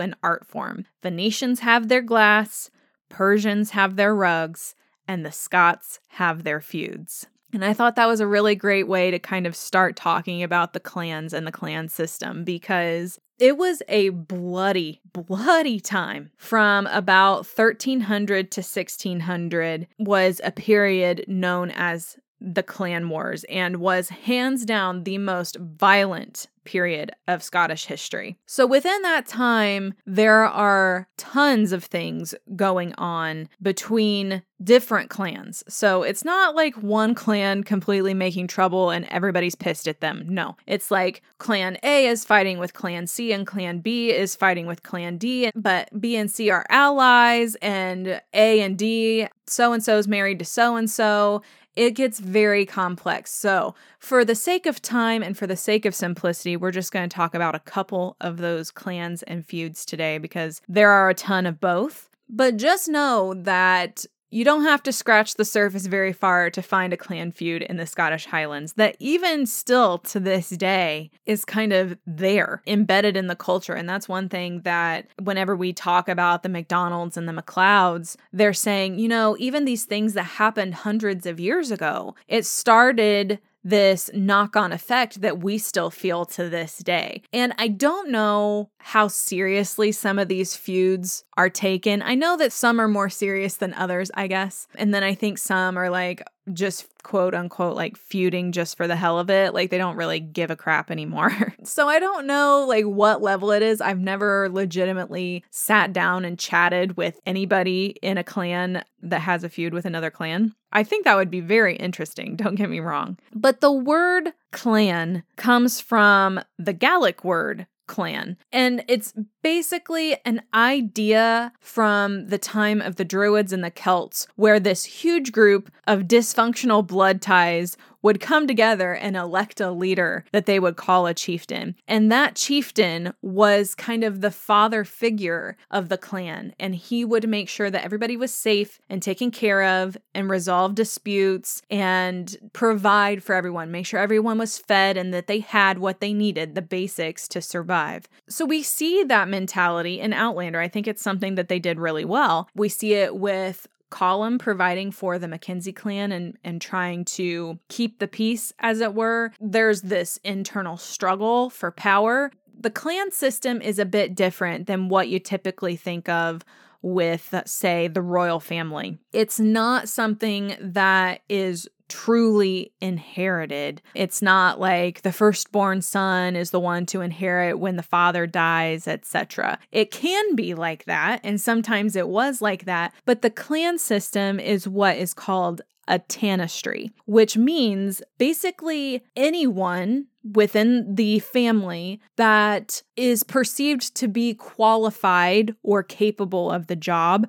an 0.00 0.14
art 0.22 0.46
form. 0.46 0.86
Venetians 1.02 1.60
have 1.60 1.88
their 1.88 2.02
glass, 2.02 2.70
Persians 3.08 3.70
have 3.70 3.96
their 3.96 4.14
rugs, 4.14 4.74
and 5.06 5.24
the 5.24 5.32
Scots 5.32 6.00
have 6.08 6.44
their 6.44 6.60
feuds. 6.60 7.26
And 7.52 7.64
I 7.64 7.72
thought 7.72 7.96
that 7.96 8.08
was 8.08 8.20
a 8.20 8.26
really 8.26 8.54
great 8.54 8.86
way 8.86 9.10
to 9.10 9.18
kind 9.18 9.46
of 9.46 9.56
start 9.56 9.96
talking 9.96 10.42
about 10.42 10.74
the 10.74 10.80
clans 10.80 11.32
and 11.32 11.46
the 11.46 11.52
clan 11.52 11.88
system 11.88 12.44
because 12.44 13.18
it 13.38 13.56
was 13.56 13.82
a 13.88 14.10
bloody, 14.10 15.00
bloody 15.12 15.80
time. 15.80 16.30
From 16.36 16.86
about 16.88 17.46
1300 17.46 18.50
to 18.52 18.60
1600 18.60 19.86
was 19.98 20.40
a 20.44 20.52
period 20.52 21.24
known 21.26 21.70
as 21.70 22.18
the 22.40 22.62
clan 22.62 23.08
wars 23.08 23.44
and 23.44 23.76
was 23.76 24.08
hands 24.10 24.64
down 24.64 25.04
the 25.04 25.18
most 25.18 25.56
violent 25.56 26.46
period 26.68 27.10
of 27.26 27.42
Scottish 27.42 27.86
history. 27.86 28.36
So 28.44 28.66
within 28.66 29.00
that 29.00 29.26
time, 29.26 29.94
there 30.04 30.44
are 30.44 31.08
tons 31.16 31.72
of 31.72 31.82
things 31.82 32.34
going 32.56 32.94
on 32.98 33.48
between 33.62 34.42
different 34.62 35.08
clans. 35.08 35.64
So 35.66 36.02
it's 36.02 36.26
not 36.26 36.54
like 36.54 36.74
one 36.74 37.14
clan 37.14 37.64
completely 37.64 38.12
making 38.12 38.48
trouble 38.48 38.90
and 38.90 39.06
everybody's 39.06 39.54
pissed 39.54 39.88
at 39.88 40.00
them. 40.00 40.26
No, 40.28 40.56
it's 40.66 40.90
like 40.90 41.22
clan 41.38 41.78
A 41.82 42.06
is 42.06 42.26
fighting 42.26 42.58
with 42.58 42.74
clan 42.74 43.06
C 43.06 43.32
and 43.32 43.46
clan 43.46 43.78
B 43.78 44.10
is 44.12 44.36
fighting 44.36 44.66
with 44.66 44.82
clan 44.82 45.16
D, 45.16 45.50
but 45.54 45.88
B 45.98 46.16
and 46.16 46.30
C 46.30 46.50
are 46.50 46.66
allies 46.68 47.54
and 47.62 48.20
A 48.34 48.60
and 48.60 48.76
D 48.76 49.26
so 49.46 49.72
and 49.72 49.82
so's 49.82 50.06
married 50.06 50.38
to 50.38 50.44
so 50.44 50.76
and 50.76 50.90
so 50.90 51.42
it 51.78 51.92
gets 51.92 52.18
very 52.18 52.66
complex. 52.66 53.32
So, 53.32 53.76
for 54.00 54.24
the 54.24 54.34
sake 54.34 54.66
of 54.66 54.82
time 54.82 55.22
and 55.22 55.38
for 55.38 55.46
the 55.46 55.56
sake 55.56 55.86
of 55.86 55.94
simplicity, 55.94 56.56
we're 56.56 56.72
just 56.72 56.90
going 56.90 57.08
to 57.08 57.14
talk 57.14 57.36
about 57.36 57.54
a 57.54 57.60
couple 57.60 58.16
of 58.20 58.38
those 58.38 58.72
clans 58.72 59.22
and 59.22 59.46
feuds 59.46 59.86
today 59.86 60.18
because 60.18 60.60
there 60.68 60.90
are 60.90 61.08
a 61.08 61.14
ton 61.14 61.46
of 61.46 61.60
both. 61.60 62.10
But 62.28 62.56
just 62.56 62.88
know 62.88 63.32
that 63.32 64.04
you 64.30 64.44
don't 64.44 64.64
have 64.64 64.82
to 64.84 64.92
scratch 64.92 65.34
the 65.34 65.44
surface 65.44 65.86
very 65.86 66.12
far 66.12 66.50
to 66.50 66.62
find 66.62 66.92
a 66.92 66.96
clan 66.96 67.32
feud 67.32 67.62
in 67.62 67.76
the 67.76 67.86
Scottish 67.86 68.26
Highlands 68.26 68.74
that 68.74 68.96
even 68.98 69.46
still 69.46 69.98
to 69.98 70.20
this 70.20 70.50
day 70.50 71.10
is 71.26 71.44
kind 71.44 71.72
of 71.72 71.96
there, 72.06 72.62
embedded 72.66 73.16
in 73.16 73.26
the 73.26 73.36
culture. 73.36 73.74
And 73.74 73.88
that's 73.88 74.08
one 74.08 74.28
thing 74.28 74.62
that 74.62 75.06
whenever 75.22 75.56
we 75.56 75.72
talk 75.72 76.08
about 76.08 76.42
the 76.42 76.48
MacDonalds 76.48 77.16
and 77.16 77.28
the 77.28 77.32
MacLeods, 77.32 78.16
they're 78.32 78.52
saying, 78.52 78.98
you 78.98 79.08
know, 79.08 79.36
even 79.38 79.64
these 79.64 79.84
things 79.84 80.14
that 80.14 80.24
happened 80.24 80.74
hundreds 80.74 81.26
of 81.26 81.40
years 81.40 81.70
ago, 81.70 82.14
it 82.26 82.44
started 82.44 83.40
this 83.64 84.08
knock 84.14 84.56
on 84.56 84.72
effect 84.72 85.20
that 85.20 85.40
we 85.40 85.58
still 85.58 85.90
feel 85.90 86.24
to 86.24 86.48
this 86.48 86.78
day. 86.78 87.22
And 87.32 87.52
I 87.58 87.68
don't 87.68 88.10
know 88.10 88.70
how 88.78 89.08
seriously 89.08 89.92
some 89.92 90.18
of 90.18 90.28
these 90.28 90.56
feuds 90.56 91.24
are 91.38 91.48
taken. 91.48 92.02
I 92.02 92.16
know 92.16 92.36
that 92.36 92.52
some 92.52 92.80
are 92.80 92.88
more 92.88 93.08
serious 93.08 93.56
than 93.56 93.72
others, 93.74 94.10
I 94.14 94.26
guess. 94.26 94.66
And 94.74 94.92
then 94.92 95.04
I 95.04 95.14
think 95.14 95.38
some 95.38 95.78
are 95.78 95.88
like, 95.88 96.20
just 96.52 96.88
quote 97.04 97.32
unquote 97.32 97.76
like 97.76 97.96
feuding 97.96 98.50
just 98.50 98.76
for 98.76 98.88
the 98.88 98.96
hell 98.96 99.20
of 99.20 99.30
it. 99.30 99.54
Like 99.54 99.70
they 99.70 99.78
don't 99.78 99.96
really 99.96 100.18
give 100.18 100.50
a 100.50 100.56
crap 100.56 100.90
anymore. 100.90 101.54
so 101.62 101.86
I 101.86 102.00
don't 102.00 102.26
know 102.26 102.64
like 102.66 102.84
what 102.86 103.22
level 103.22 103.52
it 103.52 103.62
is. 103.62 103.80
I've 103.80 104.00
never 104.00 104.48
legitimately 104.50 105.44
sat 105.50 105.92
down 105.92 106.24
and 106.24 106.38
chatted 106.38 106.96
with 106.96 107.20
anybody 107.24 107.94
in 108.02 108.18
a 108.18 108.24
clan 108.24 108.82
that 109.02 109.20
has 109.20 109.44
a 109.44 109.48
feud 109.48 109.72
with 109.72 109.84
another 109.84 110.10
clan. 110.10 110.54
I 110.72 110.82
think 110.82 111.04
that 111.04 111.16
would 111.16 111.30
be 111.30 111.40
very 111.40 111.76
interesting, 111.76 112.34
don't 112.34 112.56
get 112.56 112.68
me 112.68 112.80
wrong. 112.80 113.16
But 113.32 113.60
the 113.60 113.72
word 113.72 114.32
clan 114.50 115.22
comes 115.36 115.80
from 115.80 116.40
the 116.58 116.72
Gaelic 116.72 117.22
word 117.22 117.68
clan. 117.88 118.36
And 118.52 118.84
it's 118.86 119.12
basically 119.42 120.16
an 120.24 120.42
idea 120.52 121.52
from 121.60 122.28
the 122.28 122.38
time 122.38 122.80
of 122.80 122.96
the 122.96 123.04
Druids 123.04 123.52
and 123.52 123.62
the 123.62 123.70
Celts, 123.70 124.26
where 124.36 124.60
this 124.60 124.84
huge 124.84 125.32
group 125.32 125.70
of 125.86 126.02
dysfunctional 126.02 126.86
blood 126.86 127.20
ties 127.20 127.76
would 128.02 128.20
come 128.20 128.46
together 128.46 128.94
and 128.94 129.16
elect 129.16 129.60
a 129.60 129.70
leader 129.70 130.24
that 130.32 130.46
they 130.46 130.60
would 130.60 130.76
call 130.76 131.06
a 131.06 131.14
chieftain. 131.14 131.74
And 131.86 132.12
that 132.12 132.36
chieftain 132.36 133.12
was 133.22 133.74
kind 133.74 134.04
of 134.04 134.20
the 134.20 134.30
father 134.30 134.84
figure 134.84 135.56
of 135.70 135.88
the 135.88 135.98
clan. 135.98 136.54
And 136.60 136.74
he 136.74 137.04
would 137.04 137.28
make 137.28 137.48
sure 137.48 137.70
that 137.70 137.84
everybody 137.84 138.16
was 138.16 138.32
safe 138.32 138.80
and 138.88 139.02
taken 139.02 139.30
care 139.30 139.64
of 139.64 139.96
and 140.14 140.30
resolve 140.30 140.74
disputes 140.74 141.62
and 141.70 142.36
provide 142.52 143.22
for 143.22 143.34
everyone, 143.34 143.70
make 143.70 143.86
sure 143.86 144.00
everyone 144.00 144.38
was 144.38 144.58
fed 144.58 144.96
and 144.96 145.12
that 145.12 145.26
they 145.26 145.40
had 145.40 145.78
what 145.78 146.00
they 146.00 146.12
needed, 146.12 146.54
the 146.54 146.62
basics 146.62 147.26
to 147.28 147.42
survive. 147.42 148.08
So 148.28 148.44
we 148.44 148.62
see 148.62 149.02
that 149.04 149.27
mentality 149.28 150.00
in 150.00 150.12
Outlander. 150.12 150.60
I 150.60 150.68
think 150.68 150.86
it's 150.86 151.02
something 151.02 151.34
that 151.36 151.48
they 151.48 151.58
did 151.58 151.78
really 151.78 152.04
well. 152.04 152.48
We 152.54 152.68
see 152.68 152.94
it 152.94 153.16
with 153.16 153.66
Colum 153.90 154.38
providing 154.38 154.90
for 154.90 155.18
the 155.18 155.28
Mackenzie 155.28 155.72
clan 155.72 156.12
and, 156.12 156.36
and 156.44 156.60
trying 156.60 157.04
to 157.06 157.58
keep 157.68 157.98
the 157.98 158.08
peace, 158.08 158.52
as 158.58 158.80
it 158.80 158.94
were. 158.94 159.32
There's 159.40 159.82
this 159.82 160.18
internal 160.24 160.76
struggle 160.76 161.48
for 161.48 161.70
power. 161.70 162.30
The 162.60 162.70
clan 162.70 163.12
system 163.12 163.62
is 163.62 163.78
a 163.78 163.86
bit 163.86 164.14
different 164.14 164.66
than 164.66 164.88
what 164.88 165.08
you 165.08 165.18
typically 165.18 165.76
think 165.76 166.08
of 166.08 166.44
with, 166.82 167.34
say, 167.46 167.88
the 167.88 168.02
royal 168.02 168.40
family. 168.40 168.98
It's 169.12 169.40
not 169.40 169.88
something 169.88 170.56
that 170.60 171.22
is 171.28 171.68
truly 171.88 172.72
inherited. 172.80 173.82
It's 173.94 174.22
not 174.22 174.60
like 174.60 175.02
the 175.02 175.12
firstborn 175.12 175.82
son 175.82 176.36
is 176.36 176.50
the 176.50 176.60
one 176.60 176.86
to 176.86 177.00
inherit 177.00 177.58
when 177.58 177.76
the 177.76 177.82
father 177.82 178.26
dies, 178.26 178.86
etc. 178.86 179.58
It 179.72 179.90
can 179.90 180.34
be 180.34 180.54
like 180.54 180.84
that, 180.84 181.20
and 181.24 181.40
sometimes 181.40 181.96
it 181.96 182.08
was 182.08 182.40
like 182.40 182.64
that, 182.64 182.92
but 183.04 183.22
the 183.22 183.30
clan 183.30 183.78
system 183.78 184.38
is 184.40 184.68
what 184.68 184.96
is 184.96 185.14
called 185.14 185.62
a 185.88 185.98
tanistry, 185.98 186.92
which 187.06 187.36
means 187.36 188.02
basically 188.18 189.02
anyone 189.16 190.06
within 190.34 190.94
the 190.94 191.18
family 191.20 192.00
that 192.16 192.82
is 192.96 193.22
perceived 193.24 193.94
to 193.96 194.06
be 194.06 194.34
qualified 194.34 195.56
or 195.62 195.82
capable 195.82 196.50
of 196.50 196.66
the 196.66 196.76
job 196.76 197.26